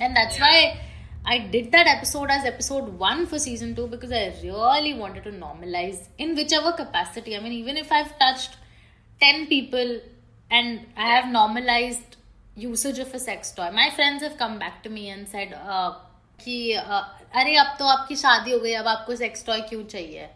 and 0.00 0.16
that's 0.16 0.38
yeah. 0.38 0.44
why 0.44 0.80
I 1.24 1.38
did 1.38 1.72
that 1.72 1.86
episode 1.86 2.30
as 2.30 2.44
episode 2.44 2.98
one 2.98 3.26
for 3.26 3.38
season 3.38 3.74
two 3.74 3.86
because 3.86 4.12
I 4.12 4.34
really 4.42 4.94
wanted 4.94 5.24
to 5.24 5.32
normalize 5.32 6.08
in 6.18 6.36
whichever 6.36 6.72
capacity. 6.72 7.36
I 7.36 7.40
mean, 7.40 7.52
even 7.52 7.76
if 7.76 7.90
I've 7.90 8.18
touched 8.18 8.56
10 9.20 9.46
people 9.46 10.00
and 10.50 10.86
I 10.96 11.08
have 11.08 11.32
normalized 11.32 12.16
usage 12.54 12.98
of 12.98 13.12
a 13.12 13.18
sex 13.18 13.50
toy, 13.52 13.70
my 13.72 13.90
friends 13.90 14.22
have 14.22 14.36
come 14.36 14.58
back 14.58 14.82
to 14.84 14.90
me 14.90 15.08
and 15.08 15.28
said, 15.28 15.52
uh, 15.52 15.94
कि 16.44 16.72
अरे 16.72 17.56
अब 17.56 17.76
तो 17.78 17.84
आपकी 17.84 18.16
शादी 18.16 18.52
हो 18.52 18.58
गई 18.58 18.72
अब 18.72 18.86
आपको 18.88 19.16
सेक्स 19.16 19.46
टॉय 19.46 19.60
क्यों 19.60 19.84
चाहिए? 19.84 20.28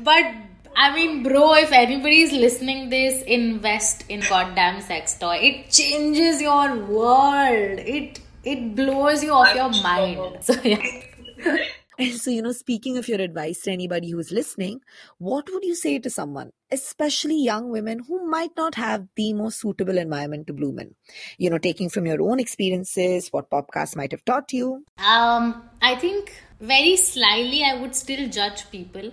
But 0.00 0.48
I 0.78 0.90
mean 0.90 1.22
bro 1.22 1.56
if 1.56 1.74
anybody 1.74 2.22
is 2.22 2.34
listening 2.34 2.90
this 2.90 3.22
invest 3.22 4.10
in 4.10 4.20
god 4.20 4.54
damn 4.54 4.80
sex 4.80 5.20
toy 5.20 5.38
it 5.38 5.68
changes 5.68 6.42
your 6.42 6.68
world 6.90 7.80
it 7.80 8.18
it 8.46 8.58
blows 8.58 9.24
you 9.24 9.30
off 9.30 9.56
your 9.58 9.70
mind 9.70 10.40
so 10.40 10.60
So, 12.00 12.30
you 12.30 12.42
know, 12.42 12.52
speaking 12.52 12.96
of 12.98 13.08
your 13.08 13.20
advice 13.20 13.58
to 13.62 13.70
anybody 13.70 14.10
who's 14.10 14.30
listening, 14.36 14.80
what 15.18 15.50
would 15.50 15.64
you 15.64 15.74
say 15.74 15.98
to 15.98 16.10
someone? 16.10 16.48
Especially 16.72 17.42
young 17.42 17.70
women 17.70 18.00
who 18.08 18.28
might 18.28 18.56
not 18.56 18.74
have 18.74 19.06
the 19.16 19.32
most 19.32 19.60
suitable 19.60 19.98
environment 19.98 20.46
to 20.46 20.52
bloom 20.52 20.78
in? 20.78 20.94
You 21.38 21.50
know, 21.50 21.58
taking 21.58 21.88
from 21.88 22.06
your 22.06 22.22
own 22.22 22.40
experiences, 22.40 23.28
what 23.30 23.50
podcasts 23.50 23.94
might 23.96 24.12
have 24.12 24.24
taught 24.24 24.52
you? 24.52 24.84
Um, 24.98 25.68
I 25.80 25.94
think 25.96 26.32
very 26.60 26.96
slyly 26.96 27.62
I 27.64 27.80
would 27.80 27.94
still 27.94 28.28
judge 28.28 28.70
people. 28.70 29.12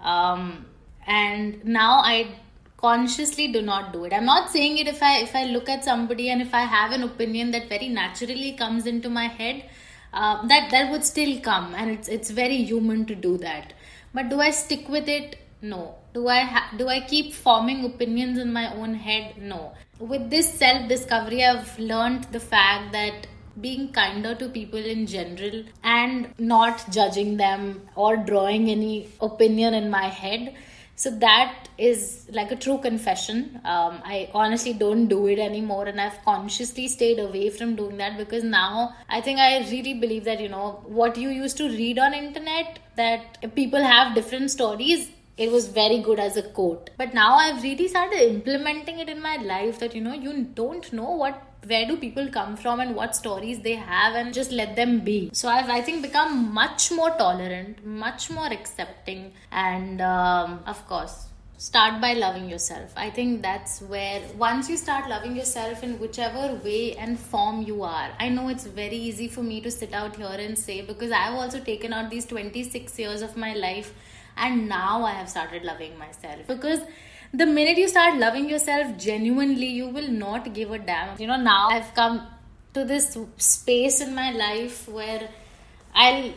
Um, 0.00 0.66
and 1.06 1.64
now 1.64 2.00
i 2.04 2.28
consciously 2.76 3.48
do 3.52 3.62
not 3.62 3.92
do 3.92 4.04
it 4.04 4.12
i'm 4.12 4.24
not 4.24 4.50
saying 4.50 4.78
it 4.78 4.86
if 4.86 5.02
i 5.02 5.18
if 5.18 5.34
i 5.34 5.44
look 5.44 5.68
at 5.68 5.84
somebody 5.84 6.30
and 6.30 6.42
if 6.42 6.54
i 6.54 6.60
have 6.60 6.92
an 6.92 7.02
opinion 7.02 7.50
that 7.50 7.68
very 7.68 7.88
naturally 7.88 8.52
comes 8.52 8.86
into 8.86 9.08
my 9.08 9.26
head 9.26 9.64
uh, 10.12 10.46
that 10.46 10.70
that 10.70 10.90
would 10.90 11.04
still 11.04 11.40
come 11.40 11.74
and 11.74 11.90
it's 11.90 12.08
it's 12.08 12.30
very 12.30 12.62
human 12.62 13.04
to 13.04 13.14
do 13.14 13.36
that 13.36 13.72
but 14.12 14.28
do 14.28 14.40
i 14.40 14.50
stick 14.50 14.88
with 14.88 15.08
it 15.08 15.36
No. 15.62 15.94
Do 16.12 16.28
I 16.28 16.40
ha- 16.40 16.74
do 16.76 16.88
I 16.88 17.00
keep 17.00 17.32
forming 17.32 17.84
opinions 17.84 18.38
in 18.38 18.52
my 18.52 18.74
own 18.74 18.94
head? 18.94 19.38
No. 19.40 19.72
With 19.98 20.28
this 20.28 20.52
self 20.52 20.88
discovery, 20.88 21.44
I've 21.44 21.78
learned 21.78 22.24
the 22.32 22.40
fact 22.40 22.92
that 22.92 23.28
being 23.60 23.92
kinder 23.92 24.34
to 24.34 24.48
people 24.48 24.84
in 24.84 25.06
general 25.06 25.62
and 25.84 26.34
not 26.38 26.90
judging 26.90 27.36
them 27.36 27.82
or 27.94 28.16
drawing 28.16 28.68
any 28.70 29.08
opinion 29.20 29.74
in 29.74 29.90
my 29.90 30.06
head 30.08 30.54
so 30.96 31.10
that 31.10 31.68
is 31.76 32.26
like 32.32 32.50
a 32.50 32.56
true 32.56 32.78
confession 32.78 33.60
um, 33.64 34.00
i 34.04 34.30
honestly 34.32 34.72
don't 34.72 35.06
do 35.06 35.26
it 35.26 35.38
anymore 35.38 35.84
and 35.86 36.00
i've 36.00 36.18
consciously 36.24 36.88
stayed 36.88 37.18
away 37.18 37.50
from 37.50 37.76
doing 37.76 37.96
that 37.98 38.16
because 38.16 38.44
now 38.44 38.94
i 39.08 39.20
think 39.20 39.38
i 39.38 39.58
really 39.70 39.94
believe 39.94 40.24
that 40.24 40.40
you 40.40 40.48
know 40.48 40.82
what 40.86 41.16
you 41.16 41.28
used 41.28 41.56
to 41.56 41.68
read 41.68 41.98
on 41.98 42.14
internet 42.14 42.78
that 42.96 43.54
people 43.54 43.82
have 43.82 44.14
different 44.14 44.50
stories 44.50 45.10
it 45.42 45.50
was 45.50 45.68
very 45.68 45.98
good 45.98 46.20
as 46.20 46.36
a 46.36 46.42
quote. 46.42 46.90
But 46.96 47.14
now 47.14 47.30
i've 47.44 47.62
really 47.62 47.88
started 47.88 48.20
implementing 48.34 48.98
it 49.04 49.08
in 49.14 49.22
my 49.22 49.36
life 49.54 49.80
that 49.80 49.94
you 49.94 50.02
know 50.06 50.14
you 50.26 50.44
don't 50.60 50.92
know 50.92 51.10
what 51.22 51.42
where 51.70 51.86
do 51.86 51.96
people 51.96 52.28
come 52.36 52.56
from 52.56 52.80
and 52.80 52.94
what 53.00 53.14
stories 53.14 53.60
they 53.66 53.74
have 53.74 54.16
and 54.20 54.34
just 54.34 54.50
let 54.50 54.76
them 54.76 55.00
be. 55.00 55.18
So 55.32 55.48
i've 55.48 55.70
i 55.70 55.80
think 55.80 56.02
become 56.02 56.38
much 56.62 56.90
more 57.00 57.10
tolerant 57.26 57.84
much 58.06 58.30
more 58.30 58.48
accepting 58.60 59.32
and 59.50 60.00
um, 60.00 60.58
of 60.66 60.86
course 60.88 61.26
start 61.62 62.00
by 62.00 62.12
loving 62.14 62.48
yourself. 62.50 62.92
I 62.96 63.08
think 63.08 63.40
that's 63.40 63.82
where 63.82 64.20
once 64.36 64.68
you 64.68 64.76
start 64.76 65.08
loving 65.08 65.36
yourself 65.36 65.84
in 65.84 65.92
whichever 66.00 66.54
way 66.64 66.96
and 66.96 67.18
form 67.18 67.62
you 67.62 67.84
are 67.84 68.08
i 68.18 68.28
know 68.28 68.48
it's 68.48 68.66
very 68.78 68.96
easy 68.96 69.28
for 69.28 69.44
me 69.50 69.60
to 69.66 69.70
sit 69.70 69.94
out 70.00 70.16
here 70.16 70.38
and 70.46 70.58
say 70.58 70.80
because 70.88 71.12
i've 71.12 71.34
also 71.34 71.60
taken 71.60 71.92
out 71.92 72.10
these 72.10 72.26
26 72.26 72.98
years 72.98 73.22
of 73.22 73.36
my 73.36 73.54
life 73.54 73.94
and 74.36 74.68
now 74.68 75.04
i 75.04 75.12
have 75.12 75.28
started 75.28 75.64
loving 75.64 75.98
myself. 75.98 76.46
Because 76.46 76.80
the 77.32 77.46
minute 77.46 77.78
you 77.78 77.88
start 77.88 78.18
loving 78.18 78.48
yourself 78.48 78.96
genuinely 78.98 79.66
you 79.66 79.88
will 79.88 80.08
not 80.08 80.52
give 80.52 80.70
a 80.70 80.78
damn. 80.78 81.20
You 81.20 81.26
know 81.26 81.36
now 81.36 81.68
i've 81.70 81.94
come 81.94 82.26
to 82.74 82.84
this 82.84 83.16
space 83.36 84.00
in 84.00 84.14
my 84.14 84.30
life 84.32 84.88
where 84.88 85.28
i'll 85.94 86.32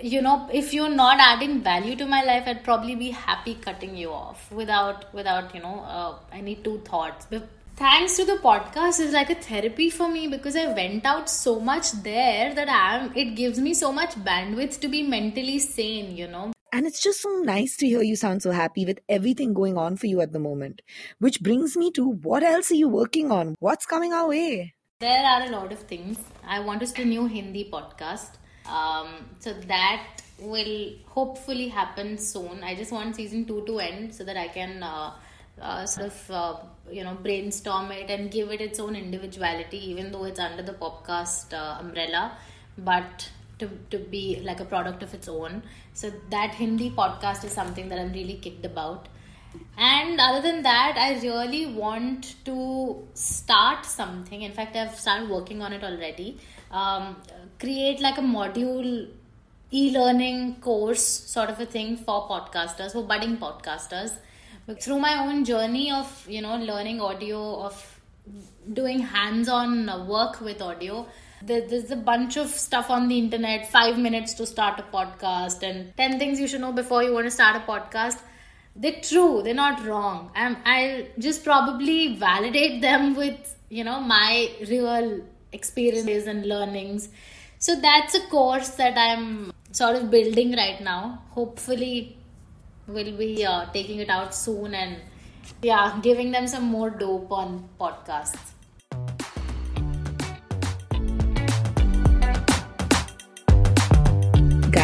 you 0.00 0.22
know 0.22 0.48
if 0.52 0.72
you're 0.72 0.88
not 0.88 1.18
adding 1.20 1.60
value 1.60 1.96
to 1.96 2.06
my 2.06 2.22
life 2.22 2.44
i'd 2.46 2.62
probably 2.62 2.94
be 2.94 3.10
happy 3.10 3.54
cutting 3.54 3.96
you 3.96 4.10
off 4.10 4.50
without 4.52 5.12
without 5.12 5.54
you 5.54 5.60
know 5.60 5.80
uh, 5.80 6.14
any 6.32 6.54
two 6.54 6.78
thoughts. 6.80 7.26
But 7.28 7.48
thanks 7.76 8.16
to 8.16 8.24
the 8.24 8.38
podcast 8.42 8.98
is 8.98 9.12
like 9.12 9.30
a 9.30 9.36
therapy 9.36 9.88
for 9.88 10.08
me 10.08 10.26
because 10.26 10.56
i 10.56 10.66
went 10.78 11.06
out 11.06 11.30
so 11.30 11.60
much 11.60 11.92
there 12.06 12.52
that 12.52 12.68
i'm 12.68 13.12
it 13.16 13.36
gives 13.36 13.60
me 13.60 13.72
so 13.72 13.92
much 13.92 14.16
bandwidth 14.28 14.80
to 14.80 14.88
be 14.88 15.02
mentally 15.04 15.60
sane 15.60 16.16
you 16.16 16.26
know 16.26 16.50
and 16.72 16.86
it's 16.86 17.02
just 17.02 17.22
so 17.22 17.30
nice 17.42 17.76
to 17.78 17.86
hear 17.86 18.02
you 18.02 18.16
sound 18.16 18.42
so 18.42 18.50
happy 18.50 18.84
with 18.84 18.98
everything 19.08 19.54
going 19.54 19.78
on 19.78 19.96
for 19.96 20.06
you 20.06 20.20
at 20.20 20.32
the 20.32 20.38
moment. 20.38 20.82
Which 21.18 21.40
brings 21.40 21.76
me 21.76 21.90
to 21.92 22.08
what 22.08 22.42
else 22.42 22.70
are 22.70 22.74
you 22.74 22.88
working 22.88 23.30
on? 23.30 23.54
What's 23.60 23.86
coming 23.86 24.12
our 24.12 24.28
way? 24.28 24.74
There 25.00 25.24
are 25.24 25.42
a 25.42 25.50
lot 25.50 25.72
of 25.72 25.78
things. 25.80 26.18
I 26.44 26.60
want 26.60 26.80
to 26.80 26.86
start 26.86 27.06
a 27.06 27.08
new 27.08 27.26
Hindi 27.26 27.70
podcast. 27.70 28.32
Um, 28.68 29.30
so 29.38 29.52
that 29.52 30.22
will 30.40 30.92
hopefully 31.06 31.68
happen 31.68 32.18
soon. 32.18 32.62
I 32.62 32.74
just 32.74 32.92
want 32.92 33.16
season 33.16 33.44
two 33.44 33.64
to 33.66 33.78
end 33.78 34.14
so 34.14 34.24
that 34.24 34.36
I 34.36 34.48
can 34.48 34.82
uh, 34.82 35.14
uh, 35.60 35.86
sort 35.86 36.06
of 36.08 36.30
uh, 36.30 36.56
you 36.90 37.04
know 37.04 37.14
brainstorm 37.14 37.90
it 37.92 38.10
and 38.10 38.30
give 38.30 38.50
it 38.50 38.60
its 38.60 38.78
own 38.78 38.94
individuality, 38.94 39.90
even 39.90 40.12
though 40.12 40.24
it's 40.24 40.40
under 40.40 40.62
the 40.62 40.74
podcast 40.74 41.54
uh, 41.54 41.78
umbrella. 41.80 42.36
But 42.76 43.30
to, 43.58 43.68
to 43.90 43.98
be 43.98 44.40
like 44.44 44.60
a 44.60 44.64
product 44.64 45.02
of 45.02 45.14
its 45.14 45.28
own. 45.28 45.62
So 45.94 46.12
that 46.30 46.54
Hindi 46.54 46.90
podcast 46.90 47.44
is 47.44 47.52
something 47.52 47.88
that 47.88 47.98
I'm 47.98 48.12
really 48.12 48.34
kicked 48.34 48.64
about. 48.64 49.08
And 49.76 50.20
other 50.20 50.42
than 50.42 50.62
that, 50.62 50.96
I 50.96 51.20
really 51.20 51.66
want 51.66 52.34
to 52.44 53.06
start 53.14 53.86
something. 53.86 54.42
In 54.42 54.52
fact, 54.52 54.76
I've 54.76 54.98
started 54.98 55.28
working 55.28 55.62
on 55.62 55.72
it 55.72 55.82
already. 55.82 56.38
Um, 56.70 57.16
create 57.58 58.00
like 58.00 58.18
a 58.18 58.22
module 58.22 59.08
e-learning 59.70 60.56
course 60.60 61.02
sort 61.04 61.50
of 61.50 61.60
a 61.60 61.66
thing 61.66 61.96
for 61.96 62.28
podcasters, 62.28 62.92
for 62.92 63.04
budding 63.04 63.36
podcasters. 63.36 64.12
But 64.66 64.82
through 64.82 64.98
my 64.98 65.26
own 65.26 65.44
journey 65.44 65.90
of 65.90 66.26
you 66.28 66.42
know 66.42 66.56
learning 66.56 67.00
audio, 67.00 67.62
of 67.62 68.00
doing 68.72 68.98
hands-on 68.98 70.06
work 70.06 70.40
with 70.40 70.60
audio, 70.60 71.06
there's 71.42 71.90
a 71.90 71.96
bunch 71.96 72.36
of 72.36 72.48
stuff 72.48 72.90
on 72.90 73.08
the 73.08 73.18
internet 73.18 73.70
five 73.70 73.98
minutes 73.98 74.34
to 74.34 74.46
start 74.46 74.80
a 74.80 74.82
podcast 74.82 75.62
and 75.62 75.96
10 75.96 76.18
things 76.18 76.40
you 76.40 76.48
should 76.48 76.60
know 76.60 76.72
before 76.72 77.02
you 77.02 77.12
want 77.12 77.26
to 77.26 77.30
start 77.30 77.56
a 77.56 77.60
podcast. 77.60 78.18
They're 78.74 79.00
true 79.00 79.42
they're 79.42 79.54
not 79.54 79.84
wrong. 79.84 80.30
I'll 80.34 81.04
just 81.18 81.44
probably 81.44 82.16
validate 82.16 82.80
them 82.80 83.14
with 83.16 83.56
you 83.68 83.84
know 83.84 84.00
my 84.00 84.50
real 84.68 85.20
experiences 85.52 86.26
and 86.26 86.46
learnings. 86.46 87.08
So 87.58 87.80
that's 87.80 88.14
a 88.14 88.20
course 88.28 88.70
that 88.70 88.96
i'm 88.96 89.52
sort 89.72 89.96
of 89.96 90.10
building 90.10 90.54
right 90.56 90.80
now. 90.80 91.22
Hopefully 91.30 92.16
we'll 92.86 93.16
be 93.16 93.44
uh, 93.44 93.66
taking 93.72 93.98
it 93.98 94.08
out 94.08 94.34
soon 94.34 94.74
and 94.74 94.96
yeah 95.62 95.98
giving 96.02 96.30
them 96.30 96.46
some 96.46 96.64
more 96.64 96.90
dope 96.90 97.30
on 97.32 97.68
podcasts 97.80 98.54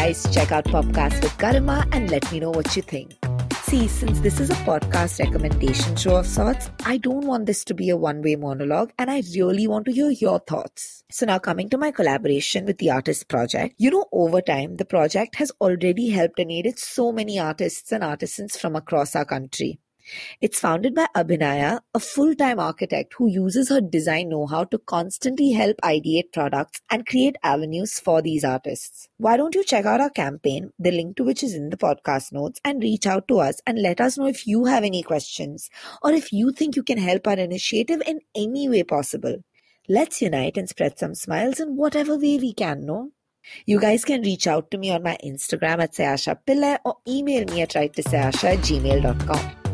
Guys, 0.05 0.31
check 0.31 0.51
out 0.51 0.65
Popkast 0.65 1.23
with 1.23 1.35
Garima 1.39 1.83
and 1.91 2.11
let 2.11 2.31
me 2.31 2.39
know 2.39 2.51
what 2.51 2.75
you 2.75 2.83
think. 2.83 3.17
See, 3.63 3.87
since 3.87 4.19
this 4.19 4.39
is 4.39 4.51
a 4.51 4.61
podcast 4.67 5.19
recommendation 5.19 5.95
show 5.95 6.17
of 6.17 6.27
sorts, 6.27 6.69
I 6.85 6.97
don't 6.97 7.25
want 7.25 7.47
this 7.47 7.65
to 7.65 7.73
be 7.73 7.89
a 7.89 7.97
one 7.97 8.21
way 8.21 8.35
monologue 8.35 8.91
and 8.99 9.09
I 9.09 9.23
really 9.33 9.65
want 9.67 9.85
to 9.85 9.91
hear 9.91 10.11
your 10.11 10.37
thoughts. 10.37 11.03
So, 11.09 11.25
now 11.25 11.39
coming 11.39 11.69
to 11.69 11.79
my 11.79 11.89
collaboration 11.89 12.65
with 12.65 12.77
the 12.77 12.91
Artist 12.91 13.27
Project, 13.29 13.73
you 13.79 13.89
know, 13.89 14.05
over 14.11 14.41
time, 14.41 14.75
the 14.75 14.85
project 14.85 15.37
has 15.37 15.51
already 15.59 16.11
helped 16.11 16.37
and 16.37 16.51
aided 16.51 16.77
so 16.77 17.11
many 17.11 17.39
artists 17.39 17.91
and 17.91 18.03
artisans 18.03 18.55
from 18.55 18.75
across 18.75 19.15
our 19.15 19.25
country. 19.25 19.79
It's 20.41 20.59
founded 20.59 20.93
by 20.93 21.07
Abhinaya, 21.15 21.81
a 21.93 21.99
full 21.99 22.35
time 22.35 22.59
architect 22.59 23.13
who 23.17 23.27
uses 23.27 23.69
her 23.69 23.81
design 23.81 24.29
know 24.29 24.45
how 24.45 24.63
to 24.65 24.77
constantly 24.77 25.51
help 25.51 25.77
ideate 25.83 26.31
products 26.33 26.81
and 26.89 27.05
create 27.05 27.35
avenues 27.43 27.99
for 27.99 28.21
these 28.21 28.43
artists. 28.43 29.09
Why 29.17 29.37
don't 29.37 29.55
you 29.55 29.63
check 29.63 29.85
out 29.85 30.01
our 30.01 30.09
campaign, 30.09 30.71
the 30.77 30.91
link 30.91 31.17
to 31.17 31.23
which 31.23 31.43
is 31.43 31.55
in 31.55 31.69
the 31.69 31.77
podcast 31.77 32.31
notes, 32.31 32.59
and 32.63 32.81
reach 32.81 33.07
out 33.07 33.27
to 33.29 33.39
us 33.39 33.59
and 33.65 33.81
let 33.81 33.99
us 33.99 34.17
know 34.17 34.27
if 34.27 34.45
you 34.45 34.65
have 34.65 34.83
any 34.83 35.03
questions 35.03 35.69
or 36.01 36.11
if 36.11 36.31
you 36.31 36.51
think 36.51 36.75
you 36.75 36.83
can 36.83 36.97
help 36.97 37.27
our 37.27 37.39
initiative 37.39 38.01
in 38.05 38.19
any 38.35 38.69
way 38.69 38.83
possible. 38.83 39.37
Let's 39.87 40.21
unite 40.21 40.57
and 40.57 40.67
spread 40.67 40.97
some 40.97 41.15
smiles 41.15 41.59
in 41.59 41.75
whatever 41.75 42.15
way 42.15 42.37
we 42.37 42.53
can, 42.53 42.85
no? 42.85 43.11
You 43.65 43.79
guys 43.79 44.03
can 44.03 44.21
reach 44.21 44.47
out 44.47 44.71
to 44.71 44.77
me 44.77 44.91
on 44.91 45.03
my 45.03 45.17
Instagram 45.23 45.81
at 45.83 45.93
Sayasha 45.93 46.39
Pillai 46.47 46.79
or 46.83 46.97
email 47.07 47.45
me 47.45 47.61
at 47.61 47.69
writetosayasha 47.69 48.53
at 48.55 48.59
gmail.com. 48.59 49.64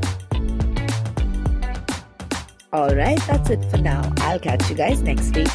All 2.73 2.95
right, 2.95 3.19
that's 3.27 3.49
it 3.49 3.65
for 3.69 3.77
now. 3.77 4.13
I'll 4.19 4.39
catch 4.39 4.69
you 4.69 4.75
guys 4.77 5.01
next 5.01 5.35
week. 5.35 5.49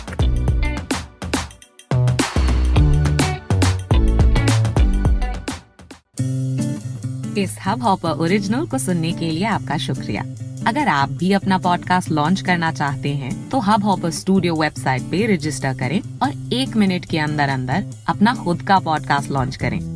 इस 7.38 7.57
hub 7.66 7.83
hopper 7.83 8.11
original 8.24 8.66
को 8.66 8.79
सुनने 8.79 9.12
के 9.12 9.31
लिए 9.31 9.44
आपका 9.44 9.76
शुक्रिया 9.79 10.22
अगर 10.66 10.88
आप 10.88 11.11
भी 11.11 11.33
अपना 11.33 11.59
पॉडकास्ट 11.59 12.11
लॉन्च 12.11 12.40
करना 12.40 12.72
चाहते 12.72 13.14
हैं 13.14 13.48
तो 13.50 13.59
हब 13.61 13.85
हॉपर 13.85 14.11
स्टूडियो 14.11 14.55
वेबसाइट 14.55 15.02
पे 15.11 15.26
रजिस्टर 15.35 15.76
करें 15.79 16.00
और 16.22 16.55
एक 16.55 16.76
मिनट 16.76 17.05
के 17.05 17.18
अंदर 17.18 17.48
अंदर 17.48 17.85
अपना 18.09 18.35
खुद 18.35 18.62
का 18.62 18.79
पॉडकास्ट 18.79 19.31
लॉन्च 19.31 19.57
करें 19.57 19.95